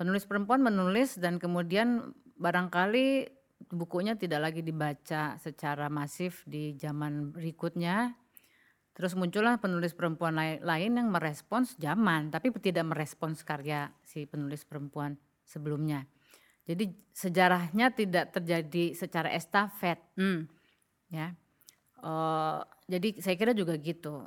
penulis 0.00 0.24
perempuan 0.24 0.64
menulis 0.64 1.20
dan 1.20 1.36
kemudian 1.36 2.16
barangkali 2.36 3.32
bukunya 3.72 4.14
tidak 4.14 4.52
lagi 4.52 4.60
dibaca 4.60 5.40
secara 5.40 5.88
masif 5.88 6.44
di 6.44 6.76
zaman 6.76 7.32
berikutnya 7.32 8.14
Terus 8.96 9.12
muncullah 9.12 9.60
penulis 9.60 9.92
perempuan 9.92 10.32
lain 10.40 10.92
yang 10.96 11.12
merespons 11.12 11.76
zaman, 11.76 12.32
tapi 12.32 12.48
tidak 12.56 12.96
merespons 12.96 13.44
karya 13.44 13.92
si 14.00 14.24
penulis 14.24 14.64
perempuan 14.64 15.20
sebelumnya. 15.44 16.08
Jadi 16.64 16.96
sejarahnya 17.12 17.92
tidak 17.92 18.32
terjadi 18.32 18.96
secara 18.96 19.28
estafet, 19.36 20.00
hmm. 20.16 20.48
ya. 21.12 21.36
Uh, 22.00 22.64
jadi 22.88 23.20
saya 23.20 23.36
kira 23.36 23.52
juga 23.52 23.76
gitu. 23.76 24.24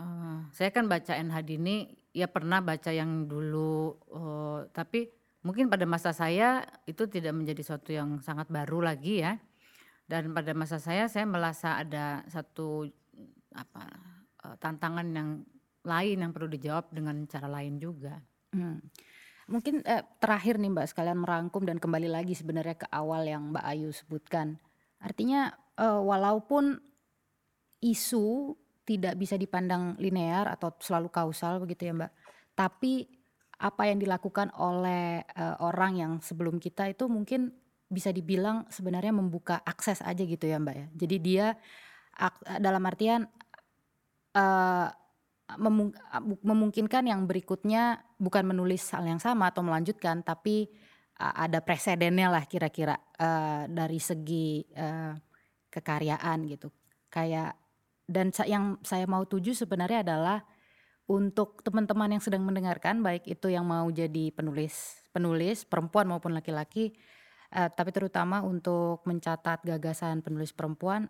Uh, 0.00 0.48
saya 0.56 0.72
kan 0.72 0.88
baca 0.88 1.12
NH 1.12 1.36
Dini, 1.44 1.84
ya 2.16 2.24
pernah 2.24 2.64
baca 2.64 2.88
yang 2.96 3.28
dulu, 3.28 4.00
uh, 4.16 4.64
tapi 4.72 5.12
mungkin 5.46 5.70
pada 5.70 5.86
masa 5.86 6.10
saya 6.10 6.66
itu 6.90 7.06
tidak 7.06 7.30
menjadi 7.30 7.62
sesuatu 7.62 7.94
yang 7.94 8.18
sangat 8.18 8.50
baru 8.50 8.82
lagi 8.82 9.22
ya. 9.22 9.38
Dan 10.06 10.34
pada 10.34 10.50
masa 10.54 10.82
saya, 10.82 11.06
saya 11.06 11.26
merasa 11.26 11.82
ada 11.82 12.26
satu 12.30 12.86
apa 13.54 13.84
uh, 14.42 14.54
tantangan 14.58 15.06
yang 15.10 15.30
lain 15.86 16.18
yang 16.18 16.32
perlu 16.34 16.50
dijawab 16.50 16.90
dengan 16.90 17.26
cara 17.30 17.46
lain 17.46 17.78
juga. 17.78 18.18
Hmm. 18.50 18.82
Mungkin 19.46 19.86
eh, 19.86 20.02
terakhir 20.18 20.58
nih 20.58 20.74
Mbak 20.74 20.90
sekalian 20.90 21.22
merangkum 21.22 21.62
dan 21.62 21.78
kembali 21.78 22.10
lagi 22.10 22.34
sebenarnya 22.34 22.82
ke 22.82 22.86
awal 22.90 23.22
yang 23.30 23.54
Mbak 23.54 23.64
Ayu 23.66 23.90
sebutkan. 23.94 24.58
Artinya 24.98 25.54
eh, 25.78 26.02
walaupun 26.02 26.74
isu 27.78 28.54
tidak 28.86 29.14
bisa 29.18 29.38
dipandang 29.38 29.94
linear 30.02 30.50
atau 30.50 30.74
selalu 30.82 31.10
kausal 31.10 31.62
begitu 31.62 31.90
ya 31.90 31.94
Mbak, 31.94 32.12
tapi 32.58 33.15
apa 33.56 33.88
yang 33.88 33.98
dilakukan 34.00 34.52
oleh 34.60 35.24
uh, 35.36 35.56
orang 35.64 35.92
yang 35.96 36.12
sebelum 36.20 36.60
kita 36.60 36.92
itu 36.92 37.08
mungkin 37.08 37.56
bisa 37.86 38.10
dibilang 38.10 38.66
sebenarnya 38.68 39.14
membuka 39.14 39.62
akses 39.62 40.02
aja 40.02 40.20
gitu 40.26 40.44
ya 40.44 40.58
Mbak 40.60 40.76
ya. 40.76 40.86
Jadi 40.92 41.16
dia 41.22 41.46
dalam 42.60 42.82
artian 42.84 43.28
uh, 44.36 44.88
memung 45.54 45.94
memungkinkan 46.42 47.06
yang 47.06 47.22
berikutnya 47.24 48.02
bukan 48.18 48.44
menulis 48.50 48.82
hal 48.90 49.06
yang 49.06 49.22
sama 49.22 49.54
atau 49.54 49.62
melanjutkan 49.62 50.26
tapi 50.26 50.66
uh, 51.22 51.34
ada 51.46 51.62
presidennya 51.62 52.26
lah 52.26 52.42
kira-kira 52.50 52.98
uh, 53.20 53.70
dari 53.70 54.02
segi 54.02 54.66
uh, 54.74 55.14
kekaryaan 55.70 56.50
gitu 56.50 56.72
kayak 57.12 57.54
dan 58.10 58.34
yang 58.46 58.78
saya 58.82 59.06
mau 59.06 59.22
tuju 59.22 59.54
sebenarnya 59.54 60.02
adalah 60.02 60.42
untuk 61.06 61.62
teman-teman 61.62 62.18
yang 62.18 62.22
sedang 62.22 62.42
mendengarkan 62.42 62.98
baik 63.02 63.30
itu 63.30 63.46
yang 63.46 63.62
mau 63.62 63.86
jadi 63.90 64.34
penulis 64.34 65.06
penulis 65.14 65.62
perempuan 65.62 66.10
maupun 66.10 66.34
laki-laki 66.34 66.94
uh, 67.54 67.70
tapi 67.70 67.94
terutama 67.94 68.42
untuk 68.42 69.06
mencatat 69.06 69.62
gagasan 69.62 70.20
penulis 70.20 70.50
perempuan 70.50 71.06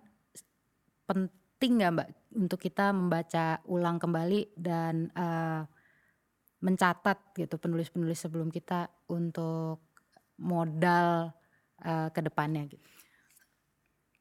penting 1.08 1.80
nggak 1.80 1.92
Mbak 1.96 2.08
untuk 2.36 2.60
kita 2.60 2.92
membaca 2.92 3.64
ulang 3.64 3.96
kembali 3.96 4.52
dan 4.58 5.08
uh, 5.16 5.64
mencatat 6.60 7.36
gitu 7.36 7.56
penulis-penulis 7.56 8.20
sebelum 8.20 8.52
kita 8.52 8.92
untuk 9.08 9.80
modal 10.36 11.32
uh, 11.84 12.08
ke 12.12 12.20
depannya 12.20 12.68
gitu? 12.68 12.95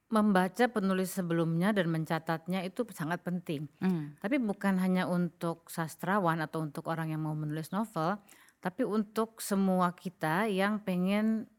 Membaca 0.06 0.70
penulis 0.70 1.10
sebelumnya 1.10 1.74
dan 1.74 1.90
mencatatnya 1.90 2.62
itu 2.62 2.86
sangat 2.94 3.26
penting. 3.26 3.66
Hmm. 3.82 4.14
Tapi 4.22 4.38
bukan 4.38 4.78
hanya 4.78 5.10
untuk 5.10 5.66
sastrawan 5.66 6.38
atau 6.38 6.62
untuk 6.62 6.86
orang 6.86 7.10
yang 7.10 7.26
mau 7.26 7.34
menulis 7.34 7.74
novel, 7.74 8.14
tapi 8.62 8.86
untuk 8.86 9.42
semua 9.42 9.90
kita 9.98 10.46
yang 10.46 10.78
pengen 10.78 11.50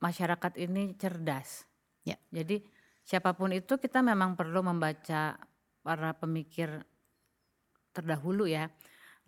masyarakat 0.00 0.52
ini 0.60 0.92
cerdas. 0.96 1.64
Ya. 2.04 2.16
Jadi 2.32 2.64
siapa 3.04 3.32
pun 3.32 3.52
itu 3.52 3.76
kita 3.80 4.04
memang 4.04 4.36
perlu 4.36 4.60
membaca 4.64 5.36
para 5.80 6.10
pemikir 6.16 6.84
terdahulu 7.96 8.44
ya. 8.44 8.68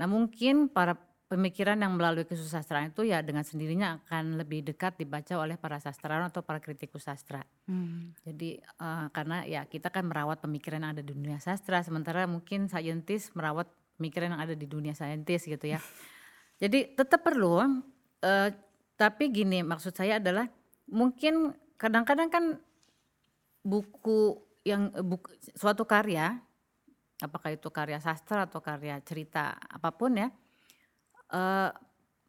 Nah 0.01 0.07
mungkin 0.09 0.69
para 0.73 0.97
pemikiran 1.33 1.81
yang 1.81 1.97
melalui 1.97 2.29
kesusastraan 2.29 2.93
itu 2.93 3.09
ya 3.09 3.25
dengan 3.25 3.41
sendirinya 3.41 4.05
akan 4.05 4.37
lebih 4.37 4.69
dekat 4.69 5.01
dibaca 5.01 5.33
oleh 5.41 5.57
para 5.57 5.81
sastrawan 5.81 6.29
atau 6.29 6.45
para 6.45 6.61
kritikus 6.61 7.09
sastra. 7.09 7.41
Hmm. 7.65 8.13
Jadi 8.21 8.61
uh, 8.61 9.09
karena 9.09 9.41
ya 9.49 9.65
kita 9.65 9.89
kan 9.89 10.05
merawat 10.05 10.45
pemikiran 10.45 10.85
yang 10.85 10.93
ada 10.93 11.01
di 11.01 11.17
dunia 11.17 11.41
sastra, 11.41 11.81
sementara 11.81 12.29
mungkin 12.29 12.69
saintis 12.69 13.33
merawat 13.33 13.65
pemikiran 13.97 14.37
yang 14.37 14.45
ada 14.45 14.53
di 14.53 14.69
dunia 14.69 14.93
saintis 14.93 15.49
gitu 15.49 15.73
ya. 15.73 15.81
Jadi 16.63 16.93
tetap 16.93 17.25
perlu, 17.25 17.65
uh, 17.65 18.49
tapi 19.01 19.33
gini 19.33 19.65
maksud 19.65 19.97
saya 19.97 20.21
adalah 20.21 20.45
mungkin 20.85 21.57
kadang-kadang 21.81 22.29
kan 22.29 22.45
buku 23.65 24.37
yang 24.69 24.93
buku, 25.01 25.33
suatu 25.57 25.89
karya, 25.89 26.45
apakah 27.25 27.57
itu 27.57 27.73
karya 27.73 28.05
sastra 28.05 28.45
atau 28.45 28.61
karya 28.61 29.01
cerita 29.01 29.57
apa 29.57 29.97
pun 29.97 30.13
ya 30.21 30.29
uh, 31.33 31.73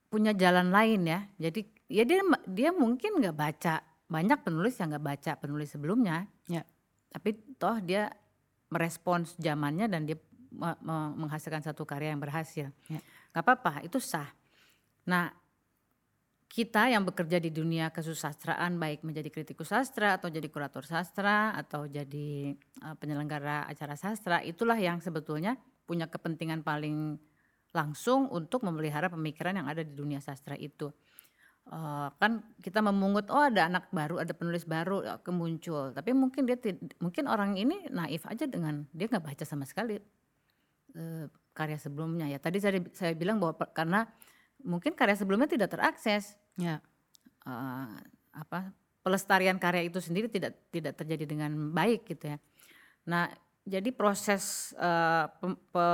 punya 0.07 0.31
jalan 0.33 0.71
lain 0.71 1.05
ya. 1.05 1.19
Jadi 1.37 1.67
ya 1.91 2.03
dia 2.07 2.23
dia 2.49 2.69
mungkin 2.73 3.19
nggak 3.19 3.37
baca 3.37 3.83
banyak 4.07 4.39
penulis 4.41 4.79
yang 4.79 4.95
nggak 4.95 5.05
baca 5.05 5.31
penulis 5.37 5.69
sebelumnya. 5.75 6.25
Ya. 6.47 6.63
Tapi 7.13 7.37
toh 7.59 7.77
dia 7.83 8.09
merespons 8.73 9.37
zamannya 9.37 9.85
dan 9.85 10.09
dia 10.09 10.17
me 10.53 10.73
me 10.81 10.97
menghasilkan 11.25 11.61
satu 11.61 11.85
karya 11.85 12.13
yang 12.13 12.21
berhasil. 12.21 12.73
Ya. 12.89 12.99
Gak 13.33 13.41
apa-apa, 13.41 13.81
itu 13.81 13.97
sah. 13.97 14.29
Nah, 15.09 15.33
kita 16.53 16.85
yang 16.85 17.01
bekerja 17.01 17.41
di 17.41 17.49
dunia 17.49 17.89
kesusastraan 17.89 18.77
baik 18.77 19.01
menjadi 19.01 19.33
kritikus 19.33 19.73
sastra 19.73 20.21
atau 20.21 20.29
jadi 20.29 20.45
kurator 20.53 20.85
sastra 20.85 21.49
atau 21.57 21.89
jadi 21.89 22.53
uh, 22.85 22.93
penyelenggara 23.01 23.65
acara 23.65 23.97
sastra 23.97 24.45
itulah 24.45 24.77
yang 24.77 25.01
sebetulnya 25.01 25.57
punya 25.89 26.05
kepentingan 26.05 26.61
paling 26.61 27.17
langsung 27.73 28.29
untuk 28.29 28.61
memelihara 28.61 29.09
pemikiran 29.09 29.57
yang 29.57 29.67
ada 29.67 29.81
di 29.81 29.91
dunia 29.91 30.21
sastra 30.21 30.53
itu. 30.55 30.93
Uh, 31.63 32.11
kan 32.19 32.43
kita 32.59 32.83
memungut 32.83 33.31
oh 33.31 33.39
ada 33.39 33.71
anak 33.71 33.87
baru 33.87 34.19
ada 34.19 34.35
penulis 34.35 34.67
baru 34.67 34.99
uh, 34.99 35.19
kemuncul 35.23 35.95
tapi 35.95 36.11
mungkin 36.11 36.43
dia 36.43 36.59
mungkin 36.99 37.23
orang 37.23 37.55
ini 37.55 37.87
naif 37.87 38.27
aja 38.27 38.43
dengan 38.43 38.83
dia 38.91 39.07
nggak 39.07 39.23
baca 39.23 39.47
sama 39.47 39.63
sekali 39.63 39.95
uh, 40.95 41.25
karya 41.55 41.79
sebelumnya. 41.79 42.27
Ya 42.27 42.37
tadi 42.41 42.59
saya 42.59 42.83
saya 42.91 43.15
bilang 43.15 43.39
bahwa 43.39 43.55
karena 43.71 44.09
mungkin 44.59 44.91
karya 44.93 45.15
sebelumnya 45.15 45.47
tidak 45.47 45.71
terakses. 45.71 46.35
Ya. 46.59 46.83
Uh, 47.47 47.95
apa 48.33 48.71
pelestarian 49.03 49.59
karya 49.59 49.87
itu 49.87 49.99
sendiri 49.99 50.31
tidak 50.31 50.55
tidak 50.71 50.99
terjadi 50.99 51.23
dengan 51.27 51.51
baik 51.71 52.07
gitu 52.11 52.33
ya. 52.33 52.37
Nah 53.07 53.31
jadi 53.63 53.95
proses 53.95 54.75
uh, 54.75 55.31
pe, 55.31 55.47
pe, 55.71 55.87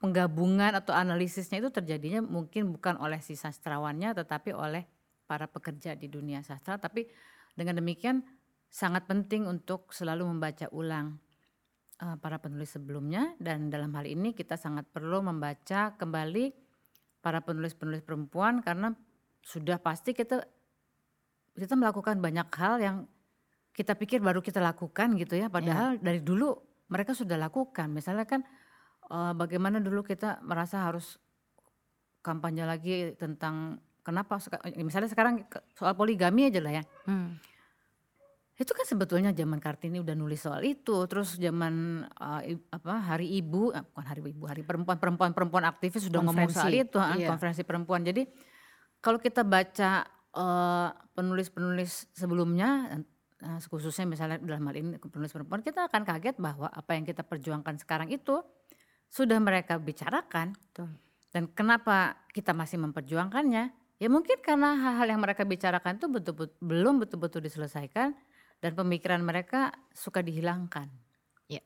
penggabungan 0.00 0.72
atau 0.80 0.96
analisisnya 0.96 1.60
itu 1.60 1.68
terjadinya 1.68 2.24
mungkin 2.24 2.72
bukan 2.72 2.96
oleh 2.96 3.20
si 3.20 3.36
sastrawannya 3.36 4.16
tetapi 4.16 4.56
oleh 4.56 4.88
para 5.28 5.46
pekerja 5.46 5.94
di 5.94 6.08
dunia 6.08 6.40
sastra. 6.40 6.80
Tapi 6.80 7.06
dengan 7.54 7.78
demikian 7.78 8.24
sangat 8.66 9.04
penting 9.06 9.44
untuk 9.44 9.92
selalu 9.92 10.26
membaca 10.26 10.66
ulang 10.72 11.20
uh, 12.00 12.16
para 12.16 12.40
penulis 12.40 12.72
sebelumnya. 12.72 13.36
Dan 13.36 13.68
dalam 13.68 13.92
hal 13.94 14.08
ini 14.08 14.32
kita 14.32 14.56
sangat 14.56 14.88
perlu 14.88 15.20
membaca 15.20 15.94
kembali 15.94 16.50
para 17.20 17.44
penulis-penulis 17.44 18.00
perempuan 18.00 18.64
karena 18.64 18.96
sudah 19.44 19.76
pasti 19.78 20.16
kita 20.16 20.40
kita 21.54 21.76
melakukan 21.76 22.16
banyak 22.24 22.48
hal 22.56 22.74
yang 22.80 22.96
kita 23.76 23.92
pikir 23.92 24.24
baru 24.24 24.40
kita 24.40 24.58
lakukan 24.64 25.12
gitu 25.20 25.36
ya. 25.36 25.52
Padahal 25.52 26.00
ya. 26.00 26.10
dari 26.10 26.24
dulu 26.24 26.56
mereka 26.88 27.12
sudah 27.12 27.36
lakukan. 27.36 27.92
Misalnya 27.92 28.26
kan 28.26 28.42
uh, 29.10 29.34
bagaimana 29.34 29.82
dulu 29.82 30.06
kita 30.06 30.38
merasa 30.46 30.86
harus 30.86 31.18
kampanye 32.22 32.64
lagi 32.64 33.12
tentang 33.18 33.82
kenapa 34.06 34.40
misalnya 34.80 35.10
sekarang 35.10 35.44
soal 35.74 35.92
poligami 35.98 36.48
aja 36.48 36.60
lah 36.62 36.80
ya. 36.80 36.84
Hmm. 37.04 37.36
Itu 38.60 38.76
kan 38.76 38.84
sebetulnya 38.84 39.32
zaman 39.32 39.56
Kartini 39.56 40.04
udah 40.04 40.12
nulis 40.12 40.44
soal 40.44 40.60
itu, 40.68 41.08
terus 41.08 41.40
zaman 41.40 42.04
uh, 42.20 42.40
apa 42.68 42.94
Hari 43.08 43.40
Ibu, 43.40 43.72
uh, 43.72 43.84
bukan 43.88 44.04
Hari 44.04 44.20
Ibu, 44.20 44.44
Hari 44.44 44.62
Perempuan, 44.68 45.00
perempuan-perempuan 45.00 45.64
aktivis 45.64 46.04
sudah 46.04 46.20
ngomong 46.20 46.52
soal 46.52 46.68
itu, 46.76 47.00
iya. 47.16 47.32
konferensi 47.32 47.64
perempuan. 47.64 48.04
Jadi 48.04 48.28
kalau 49.00 49.16
kita 49.16 49.42
baca 49.48 50.04
penulis-penulis 51.16 52.14
sebelumnya, 52.14 52.86
khususnya 53.66 54.06
misalnya 54.06 54.38
dalam 54.38 54.62
hal 54.68 54.76
ini 54.78 54.94
penulis 55.00 55.34
perempuan, 55.34 55.58
kita 55.64 55.90
akan 55.90 56.06
kaget 56.06 56.38
bahwa 56.38 56.70
apa 56.70 56.94
yang 56.94 57.02
kita 57.02 57.26
perjuangkan 57.26 57.80
sekarang 57.82 58.12
itu 58.14 58.38
sudah 59.10 59.36
mereka 59.42 59.76
bicarakan. 59.76 60.54
Betul. 60.54 60.90
Dan 61.30 61.50
kenapa 61.50 62.18
kita 62.30 62.54
masih 62.54 62.78
memperjuangkannya? 62.78 63.64
Ya 64.00 64.08
mungkin 64.08 64.40
karena 64.40 64.78
hal-hal 64.78 65.12
yang 65.12 65.20
mereka 65.20 65.44
bicarakan 65.44 66.00
itu 66.00 66.08
betul-betul 66.08 66.56
belum 66.64 67.04
betul-betul 67.04 67.44
diselesaikan 67.44 68.16
dan 68.64 68.72
pemikiran 68.72 69.20
mereka 69.20 69.74
suka 69.92 70.24
dihilangkan. 70.24 70.88
Ya. 71.52 71.60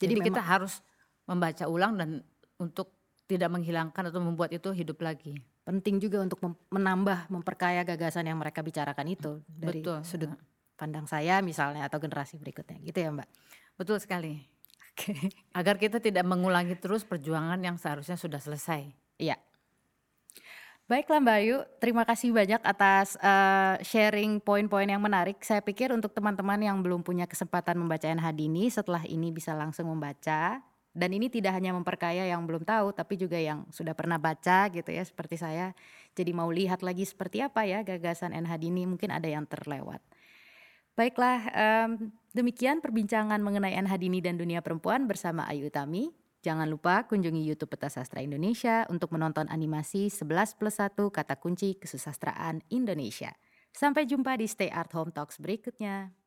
Jadi, 0.00 0.16
Jadi 0.16 0.32
kita 0.32 0.40
harus 0.40 0.80
membaca 1.28 1.68
ulang 1.68 2.00
dan 2.00 2.24
untuk 2.56 2.96
tidak 3.28 3.52
menghilangkan 3.52 4.08
atau 4.08 4.20
membuat 4.20 4.50
itu 4.52 4.72
hidup 4.72 5.02
lagi. 5.04 5.36
Penting 5.62 6.02
juga 6.02 6.24
untuk 6.26 6.42
menambah, 6.72 7.30
memperkaya 7.30 7.86
gagasan 7.86 8.26
yang 8.26 8.40
mereka 8.40 8.64
bicarakan 8.66 9.06
itu 9.06 9.40
dari 9.46 9.80
Betul. 9.80 10.02
sudut 10.02 10.32
pandang 10.74 11.06
saya 11.06 11.38
misalnya 11.38 11.86
atau 11.86 12.02
generasi 12.02 12.34
berikutnya, 12.40 12.82
gitu 12.82 12.98
ya 12.98 13.14
Mbak? 13.14 13.28
Betul 13.78 14.02
sekali. 14.02 14.42
Oke. 14.92 15.16
Agar 15.58 15.80
kita 15.80 15.98
tidak 15.98 16.24
mengulangi 16.28 16.76
terus 16.76 17.02
perjuangan 17.02 17.58
yang 17.60 17.80
seharusnya 17.80 18.20
sudah 18.20 18.38
selesai. 18.38 18.92
Iya. 19.16 19.40
Baiklah 20.90 21.24
Mbak 21.24 21.36
Ayu, 21.40 21.56
terima 21.80 22.04
kasih 22.04 22.36
banyak 22.36 22.60
atas 22.60 23.16
uh, 23.22 23.80
sharing 23.80 24.42
poin-poin 24.42 24.84
yang 24.84 25.00
menarik. 25.00 25.40
Saya 25.40 25.64
pikir 25.64 25.88
untuk 25.88 26.12
teman-teman 26.12 26.60
yang 26.60 26.76
belum 26.84 27.00
punya 27.00 27.24
kesempatan 27.24 27.80
membaca 27.80 28.04
NH 28.04 28.28
Dini 28.36 28.68
setelah 28.68 29.00
ini 29.08 29.32
bisa 29.32 29.56
langsung 29.56 29.88
membaca. 29.88 30.60
Dan 30.92 31.16
ini 31.16 31.32
tidak 31.32 31.56
hanya 31.56 31.72
memperkaya 31.72 32.28
yang 32.28 32.44
belum 32.44 32.68
tahu, 32.68 32.92
tapi 32.92 33.16
juga 33.16 33.40
yang 33.40 33.64
sudah 33.72 33.96
pernah 33.96 34.20
baca 34.20 34.68
gitu 34.68 34.92
ya, 34.92 35.00
seperti 35.00 35.40
saya. 35.40 35.72
Jadi 36.12 36.36
mau 36.36 36.52
lihat 36.52 36.84
lagi 36.84 37.08
seperti 37.08 37.40
apa 37.40 37.64
ya 37.64 37.80
gagasan 37.80 38.36
NH 38.36 38.52
Dini, 38.60 38.84
mungkin 38.84 39.08
ada 39.08 39.24
yang 39.24 39.48
terlewat. 39.48 40.04
Baiklah, 40.92 41.40
um, 41.56 42.12
demikian 42.32 42.80
perbincangan 42.80 43.40
mengenai 43.40 43.76
NH 43.80 43.94
Dini 44.00 44.20
dan 44.20 44.36
dunia 44.36 44.60
perempuan 44.64 45.08
bersama 45.08 45.44
Ayu 45.48 45.68
Utami. 45.68 46.12
Jangan 46.42 46.66
lupa 46.66 47.06
kunjungi 47.06 47.46
YouTube 47.46 47.78
Peta 47.78 47.86
Sastra 47.86 48.18
Indonesia 48.18 48.82
untuk 48.90 49.14
menonton 49.14 49.46
animasi 49.46 50.10
11 50.10 50.58
plus 50.58 50.76
1 50.82 50.98
kata 50.98 51.38
kunci 51.38 51.78
kesusastraan 51.78 52.66
Indonesia. 52.74 53.30
Sampai 53.70 54.04
jumpa 54.04 54.34
di 54.36 54.50
Stay 54.50 54.68
Art 54.68 54.90
Home 54.98 55.14
Talks 55.14 55.38
berikutnya. 55.38 56.21